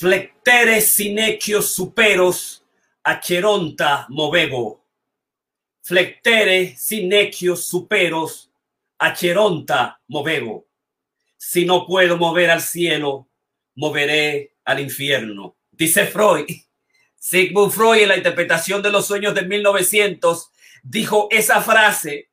[0.00, 2.64] Flectere sinequios superos
[3.04, 4.82] acheronta movego.
[5.82, 8.50] Flectere sinequios superos
[8.98, 10.66] acheronta movego.
[11.36, 13.28] Si no puedo mover al cielo,
[13.74, 15.58] moveré al infierno.
[15.70, 16.46] Dice Freud.
[17.18, 20.50] Sigmund Freud en la interpretación de los sueños de 1900
[20.82, 22.29] dijo esa frase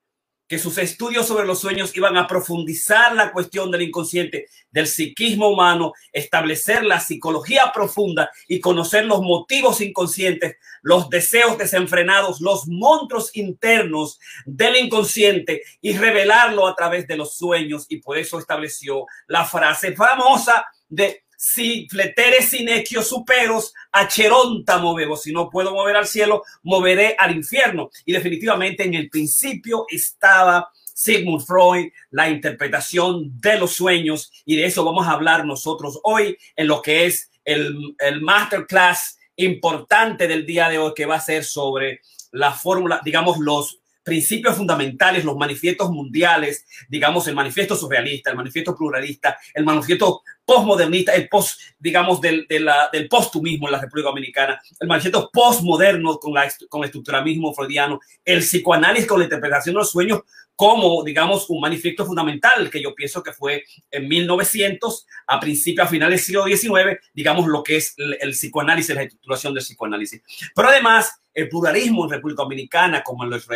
[0.48, 5.50] que sus estudios sobre los sueños iban a profundizar la cuestión del inconsciente, del psiquismo
[5.50, 13.36] humano, establecer la psicología profunda y conocer los motivos inconscientes, los deseos desenfrenados, los monstruos
[13.36, 17.86] internos del inconsciente y revelarlo a través de los sueños.
[17.90, 25.16] Y por eso estableció la frase famosa de si fletere sinequio superos, a cheronta movebo.
[25.16, 27.92] Si no puedo mover al cielo, moveré al infierno.
[28.06, 34.32] Y definitivamente en el principio estaba Sigmund Freud, la interpretación de los sueños.
[34.46, 39.20] Y de eso vamos a hablar nosotros hoy en lo que es el, el masterclass
[39.36, 42.02] importante del día de hoy, que va a ser sobre
[42.32, 48.74] la fórmula, digamos, los principios fundamentales, los manifiestos mundiales, digamos, el manifiesto surrealista, el manifiesto
[48.74, 54.88] pluralista, el manifiesto postmodernista, el post, digamos, del, del postumismo en la República Dominicana, el
[54.88, 59.92] manifiesto postmoderno con, la, con el estructuralismo freudiano, el psicoanálisis con la interpretación de los
[59.92, 60.22] sueños
[60.56, 65.90] como, digamos, un manifiesto fundamental que yo pienso que fue en 1900, a principios, a
[65.90, 70.24] finales del siglo XIX, digamos, lo que es el, el psicoanálisis, la estructuración del psicoanálisis.
[70.56, 73.48] Pero además, el pluralismo en República Dominicana, como lo es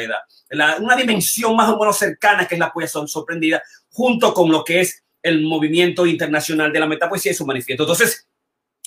[0.52, 4.64] la, una dimensión más o menos cercana que es la poesía sorprendida, junto con lo
[4.64, 7.84] que es el movimiento internacional de la metapoesía y su manifiesto.
[7.84, 8.28] Entonces,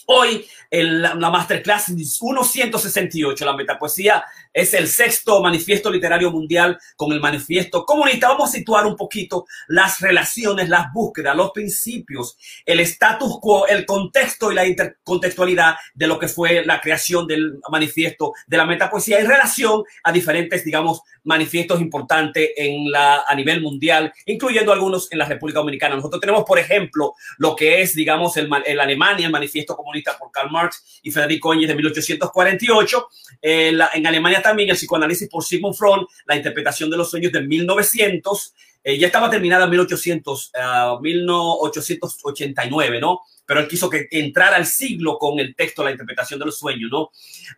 [0.07, 7.13] Hoy, en la, la masterclass 1168, la metapoesía es el sexto manifiesto literario mundial con
[7.13, 8.29] el manifiesto comunista.
[8.29, 13.85] Vamos a situar un poquito las relaciones, las búsquedas, los principios, el status quo, el
[13.85, 19.19] contexto y la intercontextualidad de lo que fue la creación del manifiesto de la metapoesía
[19.19, 25.19] en relación a diferentes, digamos, manifiestos importantes en la, a nivel mundial, incluyendo algunos en
[25.19, 25.97] la República Dominicana.
[25.97, 30.31] Nosotros tenemos, por ejemplo, lo que es, digamos, el, el Alemania, el manifiesto comunista por
[30.31, 33.09] Karl Marx y Federico Engels de 1848.
[33.43, 37.43] Eh, en Alemania también el psicoanálisis por Sigmund Freud, la interpretación de los sueños de
[37.43, 38.55] 1900.
[38.87, 43.21] Eh, ya estaba terminada en 1800, uh, 1889, ¿no?
[43.47, 46.91] Pero él quiso que entrara al siglo con el texto, la interpretación de los sueños,
[46.91, 47.11] ¿no?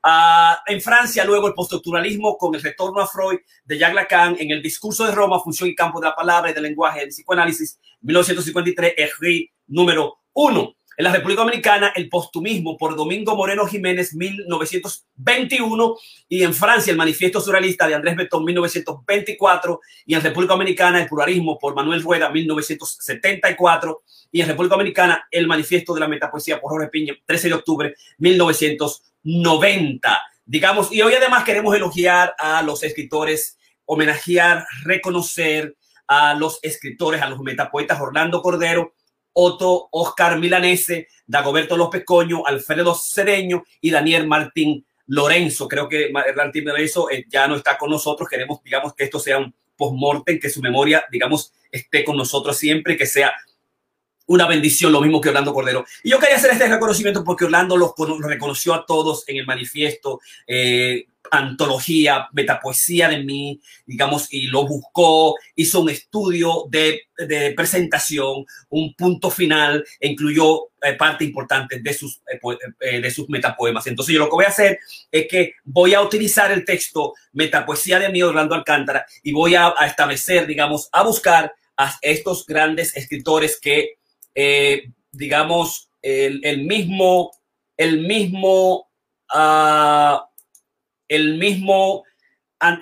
[0.05, 4.53] Uh, en Francia, luego el postestructuralismo con el retorno a Freud de Jacques Lacan en
[4.53, 7.81] el discurso de Roma, función y campo de la palabra y del lenguaje del psicoanálisis,
[8.03, 10.76] 1953, Henry número uno.
[10.99, 15.95] En la República Dominicana, el postumismo por Domingo Moreno Jiménez, 1921,
[16.27, 21.07] y en Francia, el manifiesto surrealista de Andrés Betón, 1924, y en República Dominicana, el
[21.07, 26.71] pluralismo por Manuel Rueda, 1974, y en República Dominicana, el manifiesto de la metapoesía por
[26.71, 30.23] Jorge Piña, 13 de octubre, 1990.
[30.47, 35.77] Digamos, y hoy además queremos elogiar a los escritores, homenajear, reconocer
[36.07, 38.95] a los escritores, a los metapoetas Orlando Cordero,
[39.39, 45.69] Otto Oscar Milanese, Dagoberto López Coño, Alfredo Cedeño y Daniel Martín Lorenzo.
[45.69, 48.29] Creo que Martín Lorenzo eh, ya no está con nosotros.
[48.31, 52.97] Queremos, digamos, que esto sea un post-mortem, que su memoria, digamos, esté con nosotros siempre,
[52.97, 53.35] que sea
[54.29, 55.85] una bendición, lo mismo que Orlando Cordero.
[56.03, 60.21] Y yo quería hacer este reconocimiento porque Orlando los, reconoció a todos en el manifiesto.
[60.47, 68.45] Eh, antología, metapoesía de mí, digamos, y lo buscó, hizo un estudio de, de presentación,
[68.69, 72.39] un punto final, e incluyó eh, parte importante de sus, eh,
[72.81, 73.87] eh, de sus metapoemas.
[73.87, 74.79] Entonces yo lo que voy a hacer
[75.11, 79.75] es que voy a utilizar el texto Metapoesía de mí, Orlando Alcántara, y voy a,
[79.87, 83.99] establecer, digamos, a buscar a estos grandes escritores que,
[85.13, 87.33] digamos, el, el, mismo,
[87.77, 88.89] el mismo,
[89.35, 90.19] uh,
[91.09, 92.05] el mismo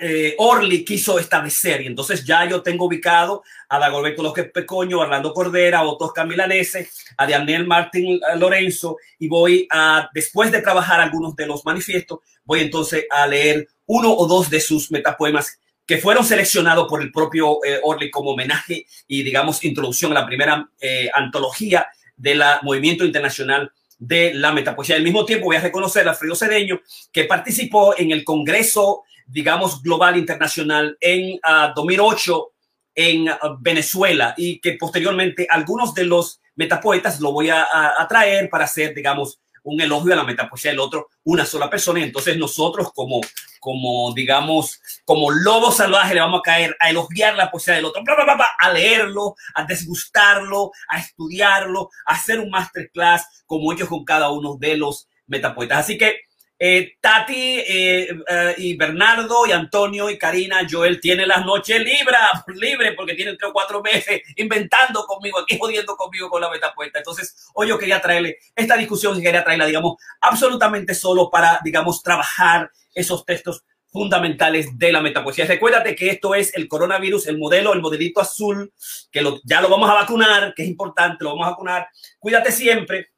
[0.01, 1.81] eh, Orly quiso establecer.
[1.81, 6.11] Y entonces ya yo tengo ubicado a Dagoberto López Pecoño, a Orlando Cordera, a Otto
[6.13, 12.19] Camilanese, a Daniel Martín Lorenzo, y voy a, después de trabajar algunos de los manifiestos,
[12.45, 17.11] voy entonces a leer uno o dos de sus metapoemas que fueron seleccionados por el
[17.11, 23.05] propio eh, Orly como homenaje y, digamos, introducción a la primera eh, antología del movimiento
[23.05, 24.95] internacional de la metapoesía.
[24.95, 26.81] Al mismo tiempo voy a reconocer a Alfredo Cedeño,
[27.11, 32.51] que participó en el Congreso, digamos, global internacional en uh, ah, 2008
[32.95, 38.07] en uh, Venezuela y que posteriormente algunos de los metapoetas lo voy a, a, a,
[38.07, 41.99] traer para hacer, digamos, un elogio a la metapoesía del otro, una sola persona.
[41.99, 43.21] Y entonces nosotros como,
[43.59, 48.03] como digamos, como lobo salvaje le vamos a caer a elogiar la poesía del otro,
[48.59, 54.55] a leerlo, a desgustarlo, a estudiarlo, a hacer un masterclass como ellos con cada uno
[54.57, 55.79] de los metapoetas.
[55.79, 56.21] Así que
[56.57, 62.19] eh, Tati eh, eh, y Bernardo y Antonio y Karina, Joel tienen las noches libres,
[62.55, 66.99] libre porque tienen tres o cuatro meses inventando conmigo, aquí jodiendo conmigo con la metapuesta.
[66.99, 72.71] Entonces, hoy yo quería traerle esta discusión quería traerla, digamos, absolutamente solo para, digamos, trabajar
[72.93, 75.45] esos textos fundamentales de la metapoesía.
[75.45, 78.73] Recuérdate que esto es el coronavirus, el modelo, el modelito azul,
[79.11, 81.87] que ya lo vamos a vacunar, que es importante, lo vamos a vacunar.
[82.19, 83.14] Cuídate siempre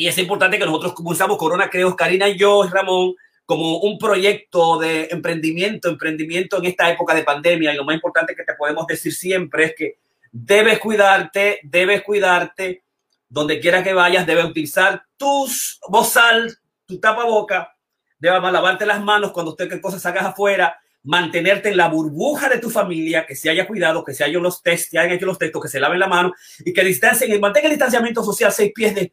[0.00, 4.78] y es importante que nosotros usamos Corona Creos, Karina y yo, Ramón, como un proyecto
[4.78, 7.72] de emprendimiento, emprendimiento en esta época de pandemia.
[7.72, 9.98] Y lo más importante que te podemos decir siempre es que
[10.30, 12.84] debes cuidarte, debes cuidarte.
[13.28, 16.56] Donde quiera que vayas, debes utilizar tus bozal,
[16.86, 17.74] tu tapaboca,
[18.20, 22.58] debes lavarte las manos cuando usted qué cosas hagas afuera, mantenerte en la burbuja de
[22.58, 25.38] tu familia, que se haya cuidado, que se hayan los test, que hayan hecho los
[25.38, 26.32] textos, que se laven la mano
[26.64, 29.12] y que distancien, mantenga el distanciamiento social seis pies de,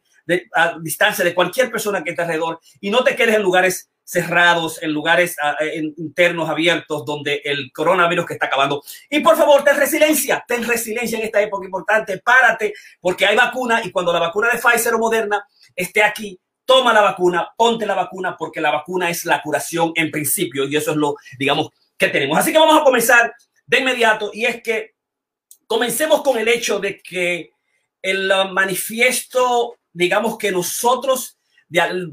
[0.54, 4.80] a distancia de cualquier persona que esté alrededor y no te quedes en lugares cerrados,
[4.82, 5.36] en lugares
[5.96, 8.82] internos abiertos donde el coronavirus que está acabando.
[9.10, 13.82] Y por favor, ten resiliencia, ten resiliencia en esta época importante, párate, porque hay vacuna
[13.84, 15.44] y cuando la vacuna de Pfizer o Moderna
[15.74, 20.10] esté aquí, toma la vacuna, ponte la vacuna, porque la vacuna es la curación en
[20.12, 22.38] principio y eso es lo, digamos, que tenemos.
[22.38, 23.34] Así que vamos a comenzar
[23.66, 24.94] de inmediato y es que
[25.66, 27.50] comencemos con el hecho de que
[28.02, 31.38] el manifiesto digamos que nosotros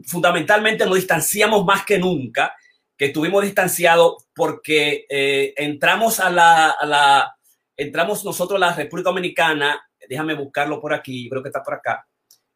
[0.05, 2.55] fundamentalmente nos distanciamos más que nunca,
[2.97, 7.35] que estuvimos distanciados porque eh, entramos a la,
[7.75, 12.07] entramos nosotros a la República Dominicana, déjame buscarlo por aquí, creo que está por acá,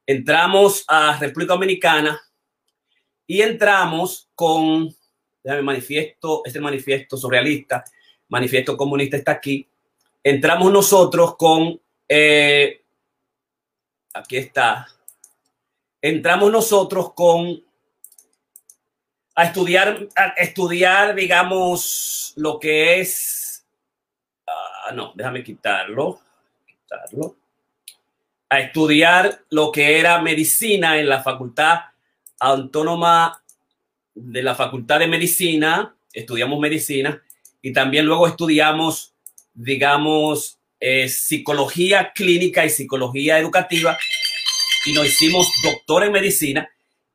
[0.05, 2.19] entramos a República Dominicana
[3.27, 4.89] y entramos con,
[5.43, 7.83] déjame manifiesto, este manifiesto surrealista,
[8.29, 9.69] manifiesto comunista está aquí,
[10.23, 12.81] entramos nosotros con, eh,
[14.13, 14.87] aquí está,
[16.01, 17.63] entramos nosotros con
[19.35, 23.63] a estudiar, a estudiar, digamos, lo que es,
[24.47, 26.19] ah, no, déjame quitarlo,
[26.65, 27.35] quitarlo,
[28.49, 31.81] a estudiar lo que era medicina en la Facultad
[32.39, 33.43] Autónoma
[34.15, 37.21] de la Facultad de Medicina, estudiamos medicina
[37.61, 39.13] y también luego estudiamos,
[39.53, 43.97] digamos, eh, psicología clínica y psicología educativa
[44.87, 46.69] y nos hicimos doctor en medicina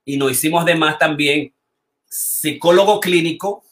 [0.05, 1.55] y nos hicimos además también
[2.05, 3.65] psicólogo clínico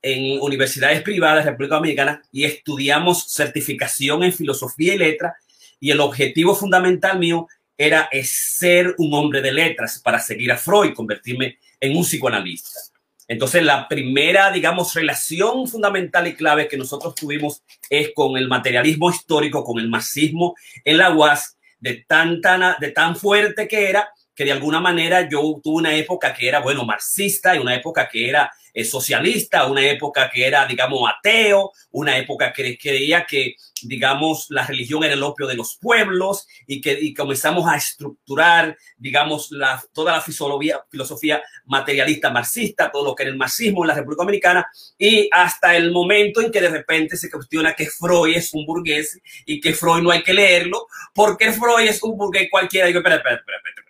[0.00, 5.36] en universidades privadas de República Dominicana y estudiamos certificación en filosofía y letra
[5.78, 7.46] y el objetivo fundamental mío
[7.76, 12.80] era ser un hombre de letras para seguir a Freud, convertirme en un psicoanalista.
[13.28, 19.10] Entonces, la primera, digamos, relación fundamental y clave que nosotros tuvimos es con el materialismo
[19.10, 20.54] histórico, con el marxismo
[20.84, 22.40] en la UAS de tan,
[22.78, 26.60] de tan fuerte que era, que de alguna manera yo tuve una época que era,
[26.60, 31.72] bueno, marxista y una época que era eh, socialista, una época que era, digamos, ateo,
[31.90, 36.80] una época que creía que, digamos, la religión era el opio de los pueblos y
[36.80, 43.14] que y comenzamos a estructurar, digamos, la, toda la filosofía, filosofía materialista marxista, todo lo
[43.14, 44.66] que era el marxismo en la República Dominicana
[44.98, 49.18] y hasta el momento en que de repente se cuestiona que Freud es un burgués
[49.46, 52.86] y que Freud no hay que leerlo porque Freud es un burgués cualquiera.
[52.86, 53.82] Digo, espera, espera, espera, espera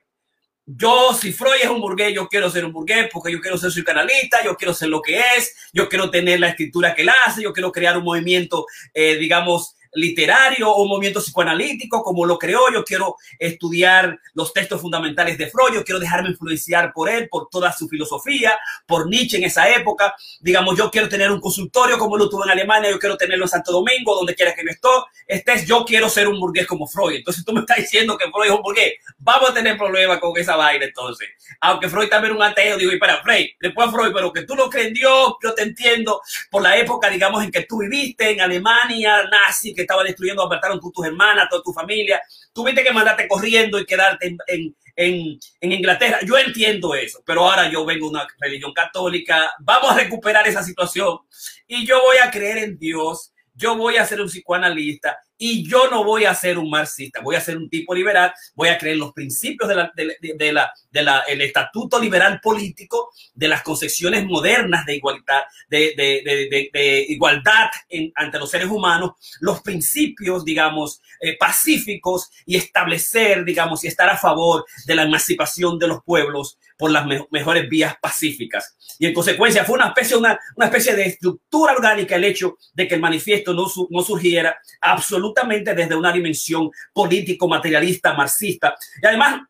[0.64, 3.72] yo, si Freud es un burgués, yo quiero ser un burgués porque yo quiero ser
[3.72, 7.10] su canalista, yo quiero ser lo que es, yo quiero tener la escritura que él
[7.26, 12.38] hace, yo quiero crear un movimiento, eh, digamos, literario o un movimiento psicoanalítico como lo
[12.38, 12.72] creó.
[12.72, 15.74] Yo quiero estudiar los textos fundamentales de Freud.
[15.74, 20.14] Yo quiero dejarme influenciar por él, por toda su filosofía, por Nietzsche en esa época.
[20.40, 22.90] Digamos, yo quiero tener un consultorio como lo tuvo en Alemania.
[22.90, 25.66] Yo quiero tenerlo en Santo Domingo, donde quiera que yo estés.
[25.66, 27.16] Yo quiero ser un burgués como Freud.
[27.16, 28.94] Entonces tú me estás diciendo que Freud es un burgués.
[29.18, 31.28] Vamos a tener problemas con esa vaina entonces.
[31.60, 34.54] Aunque Freud también es un ateo, digo, y para Freud, después Freud, pero que tú
[34.54, 36.20] no crees en Dios, yo te entiendo
[36.50, 40.80] por la época, digamos, en que tú viviste en Alemania, nazi, que estaba destruyendo, apartaron
[40.80, 42.20] tú, tus hermanas, toda tu familia.
[42.52, 46.18] Tuviste que mandarte corriendo y quedarte en, en, en, Inglaterra.
[46.24, 49.52] Yo entiendo eso, pero ahora yo vengo de una religión católica.
[49.60, 51.18] Vamos a recuperar esa situación
[51.66, 53.32] y yo voy a creer en Dios.
[53.54, 57.34] Yo voy a ser un psicoanalista y yo no voy a ser un marxista, voy
[57.34, 61.18] a ser un tipo liberal, voy a creer los principios del de la, de, la,
[61.26, 67.70] el estatuto liberal político, de las concepciones modernas de igualdad, de, igualdad
[68.14, 74.16] ante los seres humanos, los principios, digamos, eh, pacíficos y establecer, digamos, y estar a
[74.16, 78.76] favor de la emancipación de los pueblos por las mejores vías pacíficas.
[78.98, 82.86] Y en consecuencia fue una especie, una, una especie de estructura orgánica el hecho de
[82.86, 85.31] que el manifiesto no, no surgiera absolutamente
[85.74, 88.74] desde una dimensión político-materialista, marxista.
[89.02, 89.42] Y además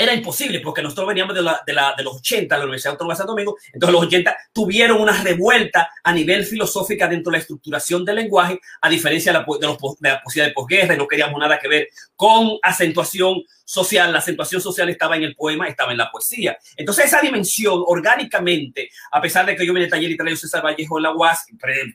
[0.00, 3.14] era imposible porque nosotros veníamos de, la, de, la, de los 80, la Universidad Autónoma
[3.14, 7.40] de Santo Domingo, entonces los 80 tuvieron una revuelta a nivel filosófica dentro de la
[7.40, 11.08] estructuración del lenguaje, a diferencia de la, de, los, de la poesía de posguerra, no
[11.08, 15.90] queríamos nada que ver con acentuación social, la acentuación social estaba en el poema, estaba
[15.90, 16.56] en la poesía.
[16.76, 21.02] Entonces esa dimensión orgánicamente, a pesar de que yo me y traigo César Vallejo en
[21.02, 21.46] la UAS,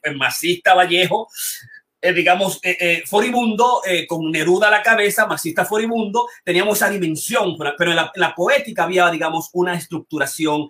[0.03, 1.29] el masista Vallejo,
[2.03, 7.55] eh, digamos, eh, eh, foribundo, con Neruda a la cabeza, marxista foribundo, teníamos esa dimensión,
[7.77, 10.67] pero en la, poética había, digamos, una estructuración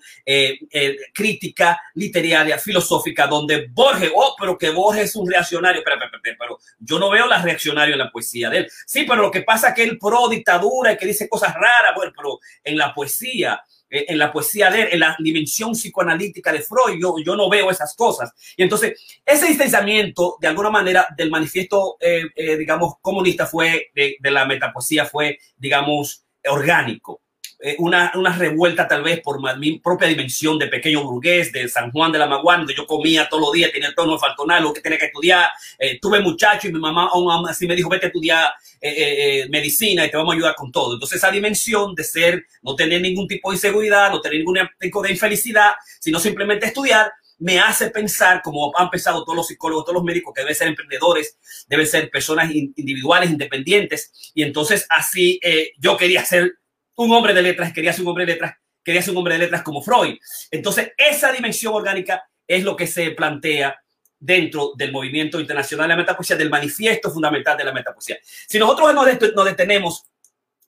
[1.12, 6.60] crítica, literaria, filosófica, donde Borges, oh, pero que Borges es un reaccionario, pero, pero, pero,
[6.78, 8.72] yo no veo la reaccionario en la poesía de él.
[8.86, 11.96] Sí, pero lo que pasa es que él pro dictadura y que dice cosas raras,
[11.96, 16.62] bueno, pero en la poesía eh, en la poesía de en la dimensión psicoanalítica de
[16.62, 18.32] Freud, yo, yo no veo esas cosas.
[18.58, 24.18] Y entonces, ese distanciamiento, de alguna manera, del manifiesto, eh, eh, digamos, comunista fue, de,
[24.20, 27.22] de la metapoesía fue, digamos, orgánico.
[27.66, 31.94] Eh, una, una, revuelta tal vez por mi propia dimensión de pequeño burgués de San
[31.94, 34.74] Juan de la Maguana, donde yo comía todos los días, tenía el tono faltonar, lo
[34.74, 35.50] que tenía que estudiar.
[35.80, 38.52] Eh, tuve muchacho y mi mamá aún así me dijo, vete a estudiar
[38.82, 40.96] eh, medicina y te vamos a ayudar con todo.
[40.96, 45.02] Entonces esa dimensión de ser, no tener ningún tipo de inseguridad, no tener ningún tipo
[45.02, 49.96] de infelicidad, sino simplemente estudiar, me hace pensar, como han pensado todos los psicólogos, todos
[49.96, 51.38] los médicos, que deben ser emprendedores,
[51.70, 54.12] deben ser personas individuales, independientes.
[54.34, 55.40] Y entonces así
[55.80, 56.56] yo quería ser
[56.96, 59.40] un hombre de letras, quería ser un hombre de letras, quería ser un hombre de
[59.40, 60.18] letras como Freud.
[60.52, 63.80] Entonces, esa dimensión orgánica es lo que se plantea
[64.20, 68.18] dentro del movimiento internacional de la metapoesía, del manifiesto fundamental de la metapoesía.
[68.48, 70.06] Si nosotros nos detenemos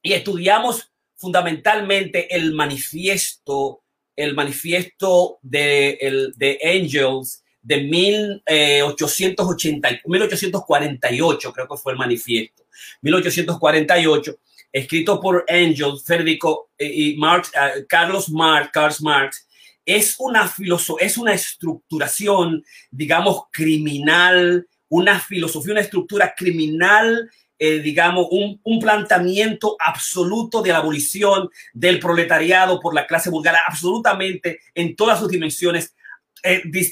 [0.01, 3.83] y estudiamos fundamentalmente el manifiesto,
[4.15, 12.65] el manifiesto de, el, de Angels de 1880, 1848, creo que fue el manifiesto,
[13.01, 14.37] 1848,
[14.75, 19.47] escrito por Angel, Federico eh, y Marx, eh, Carlos Marx, Karl Marx,
[19.85, 20.51] es una
[20.99, 29.77] es una estructuración, digamos, criminal, una filosofía, una estructura criminal, eh, digamos, un, un, planteamiento
[29.79, 35.95] absoluto de la abolición del proletariado por la clase vulgar, absolutamente en todas sus dimensiones,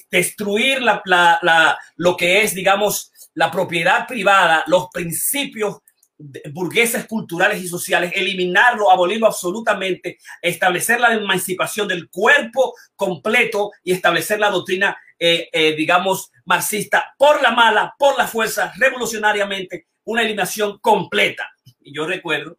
[0.10, 5.83] destruir la, la, la, lo que es, digamos, la propiedad privada, los principios
[6.52, 14.40] burgueses culturales y sociales, eliminarlo, abolirlo absolutamente, establecer la emancipación del cuerpo completo y establecer
[14.40, 20.80] la doctrina, eh, eh, digamos, marxista por la mala, por la fuerza, revolucionariamente, una eliminación
[20.80, 21.52] completa.
[21.82, 22.58] Y yo recuerdo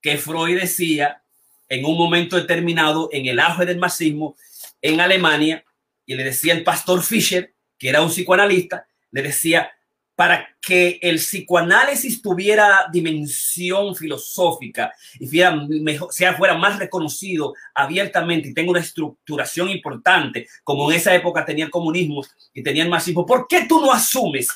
[0.00, 1.22] que Freud decía
[1.68, 4.36] en un momento determinado, en el auge del marxismo
[4.80, 5.64] en Alemania,
[6.04, 9.75] y le decía el pastor Fischer, que era un psicoanalista, le decía,
[10.16, 18.48] para que el psicoanálisis tuviera dimensión filosófica y fuera, mejor, sea, fuera más reconocido abiertamente
[18.48, 22.88] y tenga una estructuración importante, como en esa época tenía el comunismo y tenía el
[22.88, 24.48] marxismo, ¿por qué tú no asumes,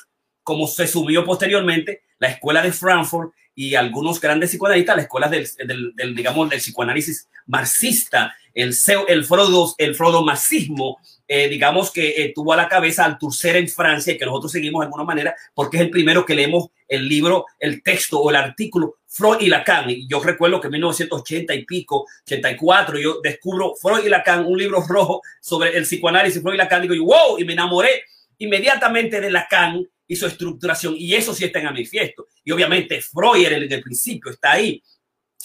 [0.43, 5.47] como se subió posteriormente, la escuela de Frankfurt y algunos grandes psicoanalistas, la escuela del,
[5.95, 8.75] del, digamos, del psicoanálisis marxista, el,
[9.09, 10.99] el, Frodo, el marxismo,
[11.33, 14.81] eh, digamos que eh, tuvo a la cabeza al Tourser en Francia, que nosotros seguimos
[14.81, 18.35] de alguna manera, porque es el primero que leemos el libro, el texto o el
[18.35, 19.89] artículo Freud y Lacan.
[19.91, 24.59] Y yo recuerdo que en 1980 y pico, 84, yo descubro Freud y Lacan, un
[24.59, 28.03] libro rojo sobre el psicoanálisis, Freud y Lacan, digo yo, wow, y me enamoré
[28.39, 30.97] inmediatamente de Lacan y su estructuración.
[30.97, 32.27] Y eso sí está en manifiesto.
[32.43, 34.83] Y obviamente Freud en el principio está ahí.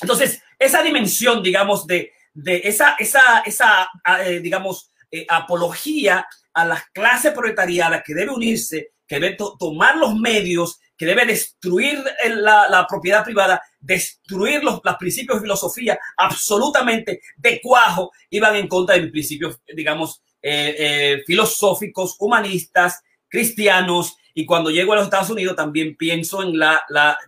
[0.01, 3.87] Entonces, esa dimensión, digamos, de, de esa, esa, esa
[4.25, 10.15] eh, digamos, eh, apología a las clases proletariadas que debe unirse, que debe tomar los
[10.15, 17.21] medios, que debe destruir la, la propiedad privada, destruir los, los, principios de filosofía absolutamente
[17.37, 24.91] de cuajo, iban en contra de principios, digamos, eh, filosóficos, humanistas, cristianos, y cuando llego
[24.91, 26.83] a los Estados Unidos también pienso en la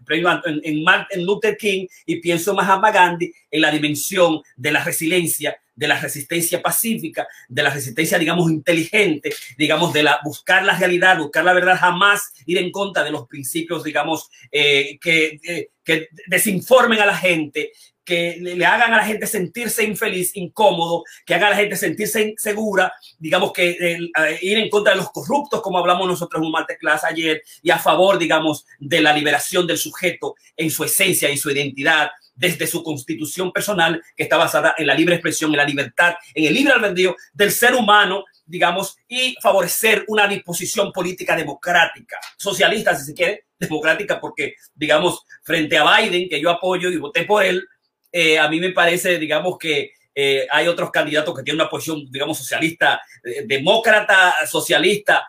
[0.10, 5.58] en, Martin Luther King y pienso en Mahatma Gandhi en la dimensión de la resiliencia,
[5.78, 11.20] de la resistencia pacífica, de la resistencia, digamos, inteligente, digamos, de la buscar la realidad,
[11.20, 16.10] buscar la verdad, jamás ir en contra de los principios, digamos, eh, que, eh, que
[16.26, 17.72] desinformen a la gente,
[18.04, 22.22] que le hagan a la gente sentirse infeliz, incómodo, que hagan a la gente sentirse
[22.22, 26.54] insegura, digamos que eh, ir en contra de los corruptos, como hablamos nosotros en un
[26.54, 31.38] masterclass ayer, y a favor, digamos, de la liberación del sujeto en su esencia y
[31.38, 35.66] su identidad, desde su constitución personal, que está basada en la libre expresión, en la
[35.66, 42.18] libertad, en el libre albedrío del ser humano, digamos, y favorecer una disposición política democrática,
[42.38, 47.26] socialista, si se quiere, democrática, porque, digamos, frente a Biden, que yo apoyo y voté
[47.26, 47.68] por él,
[48.12, 52.10] eh, a mí me parece, digamos, que eh, hay otros candidatos que tienen una posición,
[52.10, 55.28] digamos, socialista, eh, demócrata, socialista,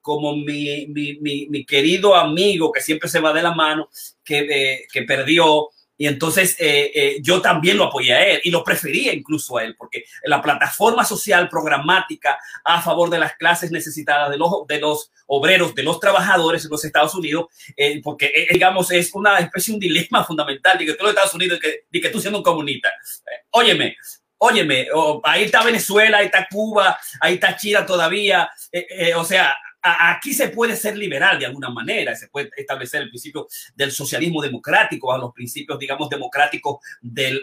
[0.00, 3.88] como mi, mi, mi, querido amigo que siempre se va de la mano,
[4.22, 5.70] que, que perdió
[6.00, 9.64] y entonces eh, eh, yo también lo apoyé a él y lo prefería incluso a
[9.64, 14.80] él, porque la plataforma social programática a favor de las clases necesitadas, de los, de
[14.80, 19.72] los obreros, de los trabajadores en los Estados Unidos, eh, porque digamos es una especie
[19.72, 22.44] de un dilema fundamental de que tú los Estados Unidos que, que tú siendo un
[22.44, 22.90] comunista.
[23.50, 23.94] óyeme,
[24.38, 24.86] óyeme,
[25.22, 28.50] ahí está Venezuela, ahí está Cuba, ahí está China todavía,
[29.16, 33.46] o sea, aquí se puede ser liberal de alguna manera, se puede establecer el principio
[33.74, 37.40] del socialismo democrático, a los principios, digamos, democráticos de,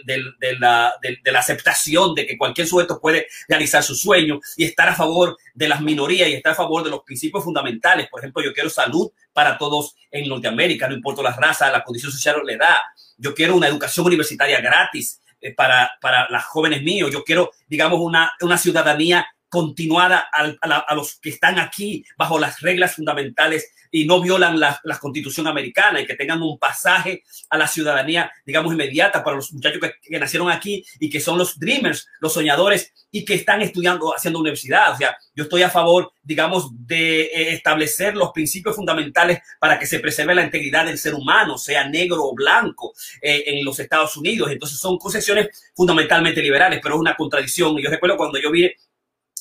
[0.60, 0.94] la,
[1.36, 5.82] aceptación de que cualquier sujeto puede realizar su sueño y estar a favor de las
[5.82, 8.08] minorías y estar a favor de los principios fundamentales.
[8.10, 12.12] Por ejemplo, yo quiero salud para todos en Norteamérica, no importa la raza, la condición
[12.12, 12.76] social o la edad.
[13.18, 17.10] Yo quiero una educación universitaria gratis eh, para, para las jóvenes míos.
[17.12, 22.96] Yo quiero, digamos, una, una ciudadanía continuada a, los que están aquí bajo las reglas
[22.96, 28.32] fundamentales y no violan la, constitución americana y que tengan un pasaje a la ciudadanía,
[28.46, 32.94] digamos, inmediata para los muchachos que, nacieron aquí y que son los dreamers, los soñadores
[33.12, 34.94] y que están estudiando, haciendo universidad.
[34.94, 39.86] O sea, yo estoy a favor, digamos, de eh, establecer los principios fundamentales para que
[39.86, 44.18] se preserve la integridad del ser humano, sea negro o blanco, eh, en los Estados
[44.18, 44.52] Unidos.
[44.52, 47.78] Entonces son concesiones fundamentalmente liberales, pero es una contradicción.
[47.78, 48.70] Y yo recuerdo cuando yo vi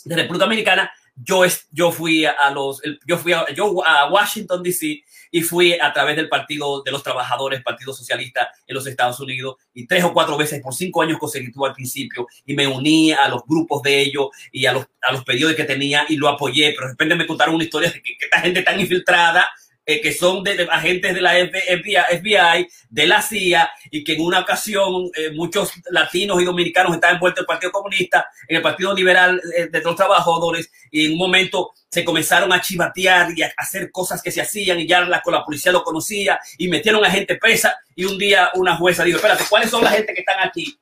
[0.07, 5.03] de República Americana, yo, yo fui a los, yo fui a, yo a Washington DC
[5.31, 9.57] y fui a través del Partido de los Trabajadores, Partido Socialista en los Estados Unidos
[9.75, 13.29] y tres o cuatro veces por cinco años consecutivos al principio y me uní a
[13.29, 16.73] los grupos de ellos y a los, a los pedidos que tenía y lo apoyé,
[16.75, 19.49] pero de repente me contaron una historia de que, que esta gente tan infiltrada
[19.89, 24.41] eh, que son de, agentes de la FBI, de la CIA, y que en una
[24.41, 28.93] ocasión eh, muchos latinos y dominicanos estaban envueltos en el Partido Comunista, en el Partido
[28.93, 33.53] Liberal eh, de los Trabajadores, y en un momento se comenzaron a chivatear y a
[33.57, 37.11] hacer cosas que se hacían, y ya la, la policía lo conocía, y metieron a
[37.11, 40.41] gente presa, y un día una jueza dijo, espérate, ¿cuáles son la gente que están
[40.41, 40.77] aquí?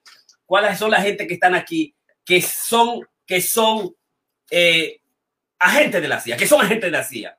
[0.46, 1.94] ¿Cuáles son la gente que están aquí?
[2.24, 3.94] Que son, que son
[5.58, 7.36] agentes de la CIA, que son agentes de la CIA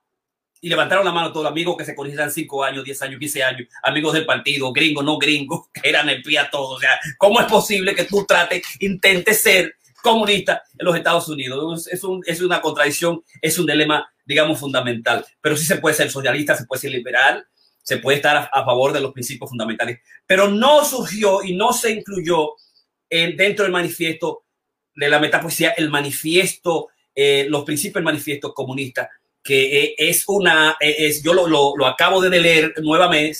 [0.61, 3.43] y levantaron la mano todos los amigos que se conocían 5 años, 10 años, 15
[3.43, 6.77] años, amigos del partido, gringos, no gringos, que eran espías todos.
[6.77, 11.87] O sea, ¿cómo es posible que tú trates, intentes ser comunista en los Estados Unidos?
[11.87, 15.25] Es, un, es una contradicción, es un dilema, digamos, fundamental.
[15.41, 17.45] Pero sí se puede ser socialista, se puede ser liberal,
[17.83, 19.99] se puede estar a, favor de los principios fundamentales.
[20.25, 22.53] Pero no surgió y no se incluyó
[23.09, 24.45] en, dentro del manifiesto
[24.95, 29.09] de la metapoesía, el manifiesto, eh, los principios del manifiesto comunista
[29.45, 33.37] que eh, es una, eh, es, yo lo, lo, acabo de leer nuevamente,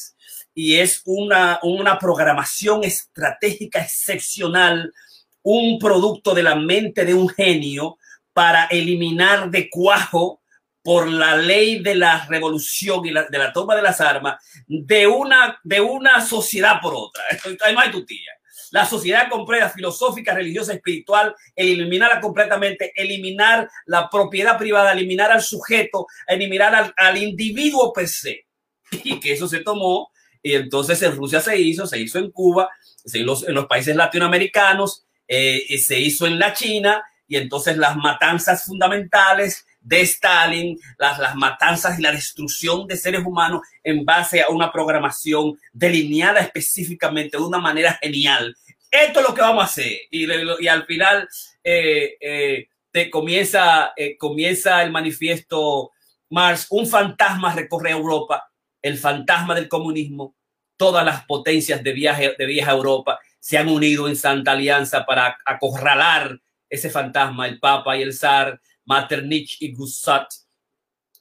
[0.54, 4.94] y es una, una programación estratégica excepcional,
[5.41, 7.98] un producto de la mente de un genio
[8.34, 10.41] para eliminar de cuajo
[10.84, 14.36] por la ley de la revolución y la, de la toma de las armas
[14.68, 17.24] de una, de una sociedad por otra.
[17.63, 18.32] Además, tu tía
[18.76, 26.08] la sociedad completa, filosófica, religiosa, espiritual, eliminarla completamente, eliminar la propiedad privada, eliminar al sujeto,
[26.28, 28.46] eliminar al, individuo per se.
[29.06, 30.12] Y que eso se tomó,
[30.44, 32.70] y entonces en Rusia se hizo, se hizo en Cuba,
[33.06, 37.78] se hizo en los países latinoamericanos, eh, y se hizo en la China, y entonces
[37.78, 44.04] las matanzas fundamentales de Stalin, las, las matanzas y la destrucción de seres humanos en
[44.04, 48.54] base a una programación delineada específicamente de una manera genial
[49.03, 49.91] esto es lo que vamos a hacer.
[50.12, 50.29] Y,
[50.67, 51.27] al final
[51.63, 55.91] eh, eh, te comienza, eh, comienza el manifiesto
[56.29, 58.49] Mars, un fantasma recorre Europa,
[58.81, 60.36] el fantasma del comunismo,
[60.77, 65.38] todas las potencias de viaje de vieja Europa se han unido en santa alianza para
[65.45, 70.27] acorralar ese fantasma, el Papa y el zar, Metternich y Gussat,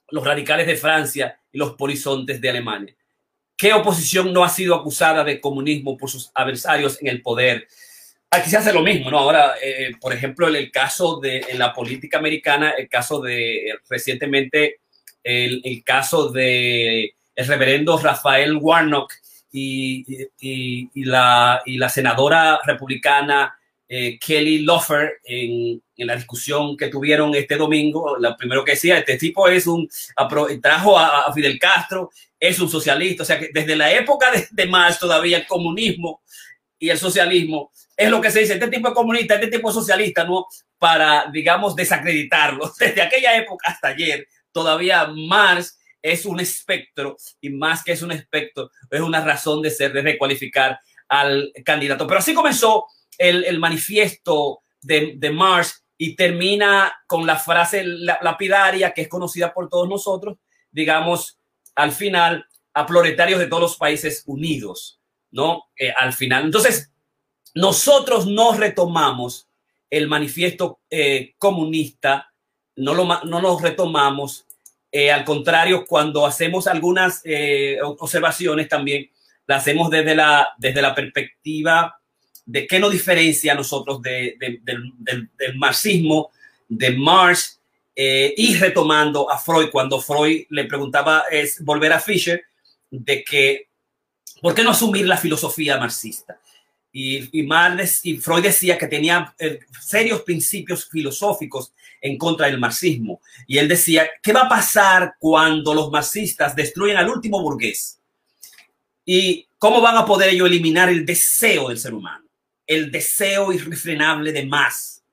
[0.09, 2.97] los radicales de Francia y los polizontes de Alemania.
[3.57, 7.69] ¿Qué oposición no ha sido acusada de comunismo por sus adversarios en el poder?
[8.35, 9.19] aquí se hace lo mismo, ¿no?
[9.19, 13.79] Ahora, eh, por ejemplo, en el caso de en la política americana, el caso de
[13.89, 14.81] recientemente,
[15.23, 19.13] el, caso de el reverendo Rafael Warnock
[19.51, 20.05] y,
[20.39, 23.57] y, la, y la senadora republicana
[23.89, 29.17] eh, Kelly Loeffler en, la discusión que tuvieron este domingo, lo primero que decía, este
[29.17, 29.89] tipo es un,
[30.61, 34.49] trajo a, a, Fidel Castro, es un socialista, o sea que desde la época de,
[34.51, 36.23] de Marx todavía el comunismo
[36.79, 39.75] y el socialismo es lo que se dice, este tipo es comunista, este tipo es
[39.75, 40.47] socialista, ¿no?
[40.79, 42.73] Para, digamos, desacreditarlo.
[42.79, 48.13] Desde aquella época hasta ayer, todavía Marx es un espectro y más que es un
[48.13, 52.07] espectro, es una razón de ser, de recualificar al candidato.
[52.07, 52.87] Pero así comenzó
[53.19, 59.53] el, el manifiesto de, de, Marx y termina con la frase lapidaria que es conocida
[59.55, 60.39] por todos nosotros,
[60.71, 61.39] digamos,
[61.75, 65.01] al final, a proletarios de todos los países unidos,
[65.31, 65.65] ¿no?
[65.77, 66.45] Eh, al final.
[66.45, 66.93] Entonces,
[67.55, 69.49] nosotros no retomamos
[69.89, 72.33] el manifiesto eh, comunista,
[72.77, 74.47] no lo no nos retomamos
[74.97, 79.11] eh, al contrario, cuando hacemos algunas eh, observaciones también,
[79.45, 82.01] las hacemos desde la, desde la perspectiva
[82.47, 86.31] de qué nos diferencia a nosotros de, de, del, marxismo,
[86.69, 87.61] de Marx,
[87.97, 92.43] eh, y retomando a Freud, cuando Freud le preguntaba, es volver a Fischer,
[92.91, 93.69] de que,
[94.41, 96.39] ¿por qué no asumir la filosofía marxista?
[96.93, 102.61] Y, y, Marx, y Freud decía que tenía eh, serios principios filosóficos en contra del
[102.61, 103.21] marxismo.
[103.47, 107.99] Y él decía, ¿qué va a pasar cuando los marxistas destruyen al último burgués?
[109.05, 112.24] ¿Y cómo van a poder ellos eliminar el deseo del ser humano?
[112.67, 115.05] El deseo irrefrenable de más,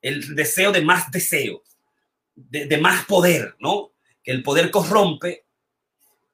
[0.00, 1.62] el deseo de más deseo,
[2.34, 3.92] de, más poder, ¿no?
[4.22, 5.44] Que el poder corrompe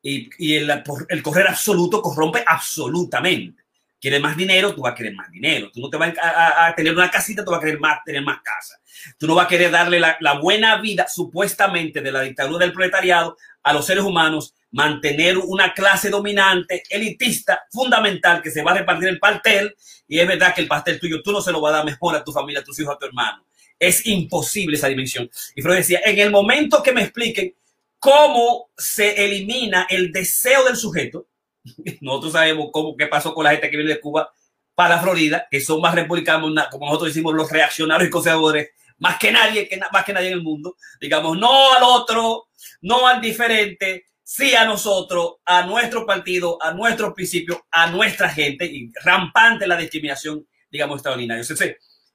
[0.03, 0.71] y, y el,
[1.09, 3.67] el correr absoluto corrompe absolutamente
[4.01, 5.71] quieres más dinero, tú vas a querer más dinero.
[5.73, 8.23] Tú no te vas a, a, tener una casita, tú vas a querer más, tener
[8.23, 8.79] más casa.
[9.19, 12.73] Tú no vas a querer darle la, la, buena vida, supuestamente, de la dictadura del
[12.73, 18.79] proletariado a los seres humanos, mantener una clase dominante, elitista, fundamental, que se va a
[18.79, 19.75] repartir el pastel.
[20.09, 22.15] Y es verdad que el pastel tuyo tú no se lo vas a dar mejor
[22.17, 23.45] a tu familia, a tus hijos, a tu hermano.
[23.79, 25.31] Es imposible esa dimensión.
[25.55, 27.55] Y Freud decía, en el momento que me expliquen
[27.99, 31.27] cómo se elimina el deseo del sujeto,
[32.01, 34.31] nosotros sabemos cómo, qué pasó con la gente que viene de Cuba
[34.75, 39.33] para Florida, que son más republicanos, como nosotros decimos, los reaccionarios y conservadores, más que
[39.33, 40.77] nadie, que, más que nadie en el mundo.
[41.01, 42.49] Digamos, no al otro,
[42.83, 48.67] no al diferente, sí a nosotros, a nuestro partido, a nuestros principios, a nuestra gente,
[48.67, 51.45] y rampante la discriminación, digamos, extraordinaria.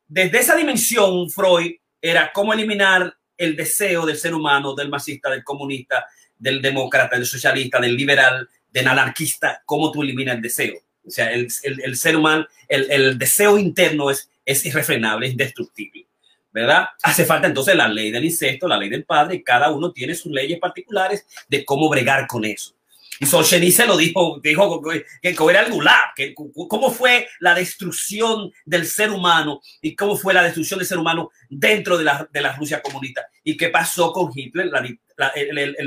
[0.08, 1.72] Desde esa dimensión, Freud
[2.02, 6.06] era cómo eliminar el deseo del ser humano, del marxista, del comunista,
[6.38, 10.76] del demócrata, del socialista, del liberal, del anarquista, cómo tú eliminas el deseo.
[11.08, 11.50] O sea, el,
[11.96, 16.08] ser humano, el, el, deseo interno es, es irrefrenable, es indestructible.
[16.52, 16.88] ¿Verdad?
[17.02, 20.32] Hace falta entonces la ley del incesto, la ley del padre, cada uno tiene sus
[20.32, 22.76] leyes particulares de cómo bregar con eso.
[23.22, 28.52] Y Solzhenitsyn lo dijo, dijo que, que era el gulag, que cómo fue la destrucción
[28.66, 32.42] del ser humano y cómo fue la destrucción del ser humano dentro de la, de
[32.42, 34.84] la Rusia comunista y qué pasó con Hitler, la,
[35.30, 35.34] la,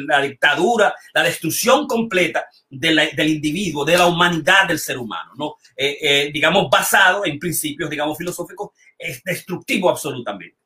[0.07, 5.33] la dictadura, la destrucción completa de la, del individuo, de la humanidad del ser humano,
[5.37, 5.57] ¿no?
[5.77, 10.57] Eh, eh, digamos, basado en principios, digamos, filosóficos, es destructivo absolutamente.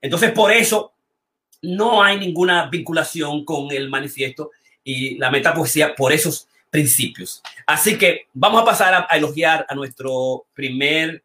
[0.00, 0.92] Entonces, por eso
[1.62, 4.50] no hay ninguna vinculación con el manifiesto
[4.82, 7.42] y la metapoesía por esos principios.
[7.66, 11.22] Así que vamos a pasar a, a elogiar a nuestro primer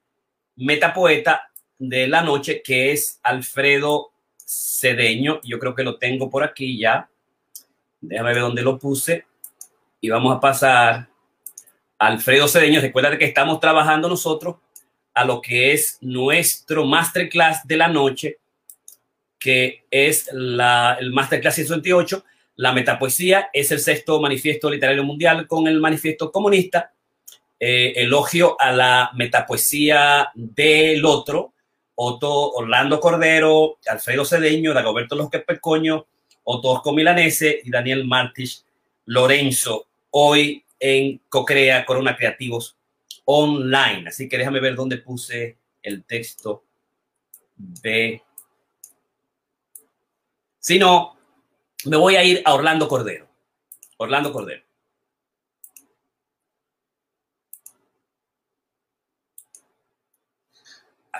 [0.58, 4.12] metapoeta de la noche, que es Alfredo
[4.48, 5.42] Cedeño.
[5.44, 7.10] Yo creo que lo tengo por aquí ya.
[8.00, 9.26] Déjame ver dónde lo puse.
[10.00, 11.10] Y vamos a pasar
[12.00, 12.80] Alfredo Cedeño.
[12.80, 14.56] Recuerda que estamos trabajando nosotros
[15.14, 18.38] a lo que es nuestro masterclass de la noche,
[19.40, 22.24] que es la, el masterclass 128
[22.58, 26.92] la metapoesía es el sexto manifiesto literario mundial con el manifiesto comunista.
[27.60, 31.54] Eh, elogio a la metapoesía del otro,
[32.00, 36.06] Otto Orlando Cordero, Alfredo Cedeño, Dagoberto López Pecoño,
[36.44, 38.64] Otto Osco Milanese y Daniel Martich
[39.06, 42.78] Lorenzo, hoy en Cocrea Corona Creativos
[43.26, 44.10] Online.
[44.10, 46.64] Así que déjame ver dónde puse el texto
[47.56, 48.22] de...
[50.60, 51.18] Si no,
[51.86, 53.28] me voy a ir a Orlando Cordero.
[53.98, 54.67] Orlando Cordero.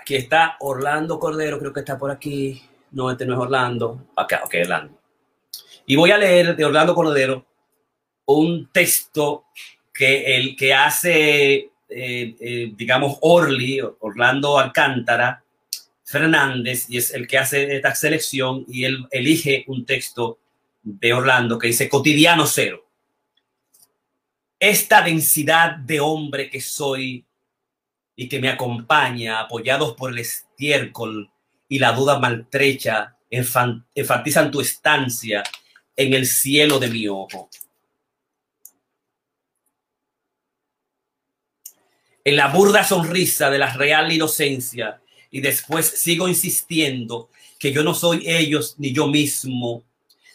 [0.08, 2.64] Aquí está Orlando Cordero, creo que está por aquí.
[2.92, 4.06] No, este no es Orlando.
[4.16, 4.98] Acá, ok, Orlando.
[5.86, 7.46] Y voy a leer de Orlando Cordero
[8.24, 9.48] un texto
[9.94, 11.56] que el que hace
[11.90, 15.44] eh, eh, digamos, Orly, Orlando Alcántara
[16.06, 20.40] Fernández, y es el que hace esta selección, y él elige un texto
[20.84, 22.86] de Orlando que dice cotidiano cero.
[24.58, 27.27] Esta densidad de hombre que soy
[28.20, 31.30] y que me acompaña, apoyados por el estiércol
[31.70, 35.44] y la duda maltrecha, enfatizan tu estancia
[35.96, 37.50] en el cielo de mi ojo.
[42.24, 45.00] En la burda sonrisa de la real inocencia,
[45.30, 49.84] y después sigo insistiendo que yo no soy ellos ni yo mismo,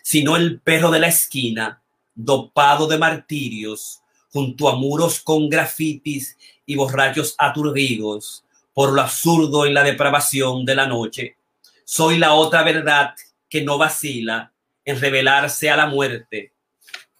[0.02, 1.82] sino el perro de la esquina,
[2.14, 4.01] dopado de martirios,
[4.32, 10.74] junto a muros con grafitis y borrachos aturdidos por lo absurdo y la depravación de
[10.74, 11.36] la noche.
[11.84, 13.14] Soy la otra verdad
[13.48, 14.52] que no vacila
[14.84, 16.52] en revelarse a la muerte.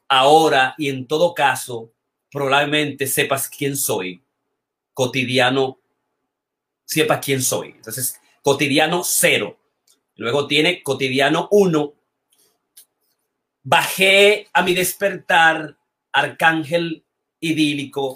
[0.08, 1.92] Ahora y en todo caso,
[2.30, 4.22] probablemente sepas quién soy.
[4.94, 5.78] Cotidiano,
[6.84, 7.72] sepas quién soy.
[7.76, 9.58] Entonces, cotidiano cero.
[10.16, 11.94] Luego tiene cotidiano uno.
[13.62, 15.76] Bajé a mi despertar,
[16.12, 17.04] arcángel
[17.40, 18.14] idílico,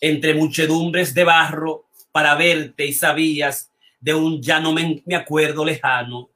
[0.00, 3.70] entre muchedumbres de barro para verte y sabías
[4.00, 6.30] de un ya no me, acuerdo lejano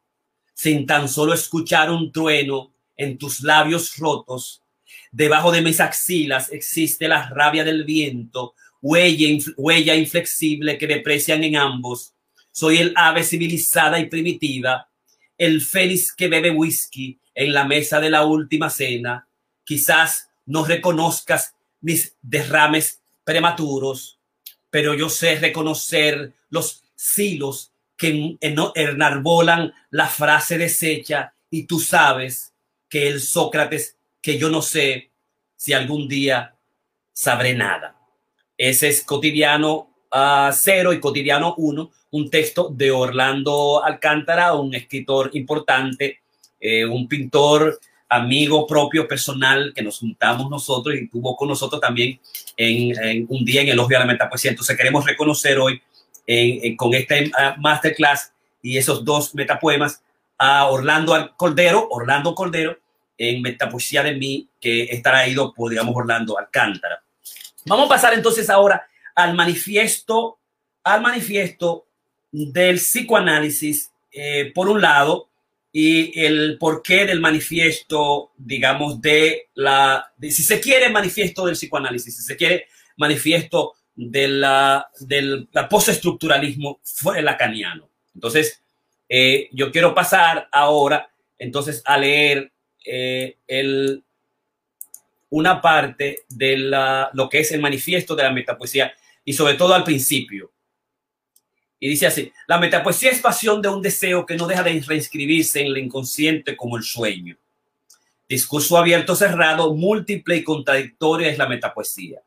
[0.54, 4.62] sin tan solo escuchar un trueno en tus labios rotos.
[5.10, 11.56] Debajo de mis axilas existe la rabia del viento, huella, huella inflexible que deprecian en
[11.56, 12.12] ambos.
[12.50, 14.90] Soy el ave civilizada y primitiva,
[15.38, 19.26] el fénix que bebe whisky en la mesa de la última cena.
[19.64, 24.18] Quizás no reconozcas mis derrames prematuros,
[24.68, 32.52] pero yo sé reconocer los silos que enarbolan la frase deshecha y tú sabes
[32.88, 35.12] que el Sócrates, que yo no sé
[35.54, 36.56] si algún día
[37.12, 37.96] sabré nada.
[38.56, 45.30] Ese es cotidiano uh, cero y cotidiano uno, un texto de Orlando Alcántara, un escritor
[45.34, 46.22] importante,
[46.58, 47.78] eh, un pintor
[48.10, 52.20] amigo propio personal que nos juntamos nosotros y tuvo con nosotros también
[52.56, 54.50] en, un día en el Ojo de la Metapoesía.
[54.50, 55.80] Entonces queremos reconocer hoy
[56.76, 60.02] con este ah, masterclass y esos dos metapoemas
[60.36, 62.78] a Orlando Cordero, Orlando Cordero,
[63.16, 67.02] en Metapoesía de mí, que está traído por, digamos, Orlando Alcántara.
[67.66, 70.38] Vamos a pasar entonces ahora al manifiesto,
[70.82, 71.86] al manifiesto
[72.32, 75.29] del psicoanálisis, eh, por un lado,
[75.72, 82.22] y el porqué del manifiesto, digamos, de la, si se quiere, manifiesto del psicoanálisis, si
[82.22, 87.88] se quiere, manifiesto de la, del postestructuralismo fue lacaniano.
[88.14, 88.62] Entonces,
[89.08, 92.52] eh, yo quiero pasar ahora entonces a leer
[92.84, 94.02] eh, el,
[95.30, 98.92] una parte de la, lo que es el manifiesto de la metapoesía
[99.24, 100.50] y sobre todo al principio.
[101.80, 105.60] Y dice así, la metapoesía es pasión de un deseo que no deja de reinscribirse
[105.60, 107.36] en el inconsciente como el sueño.
[108.28, 112.20] Discurso abierto, cerrado, múltiple y contradictorio es la metapoesía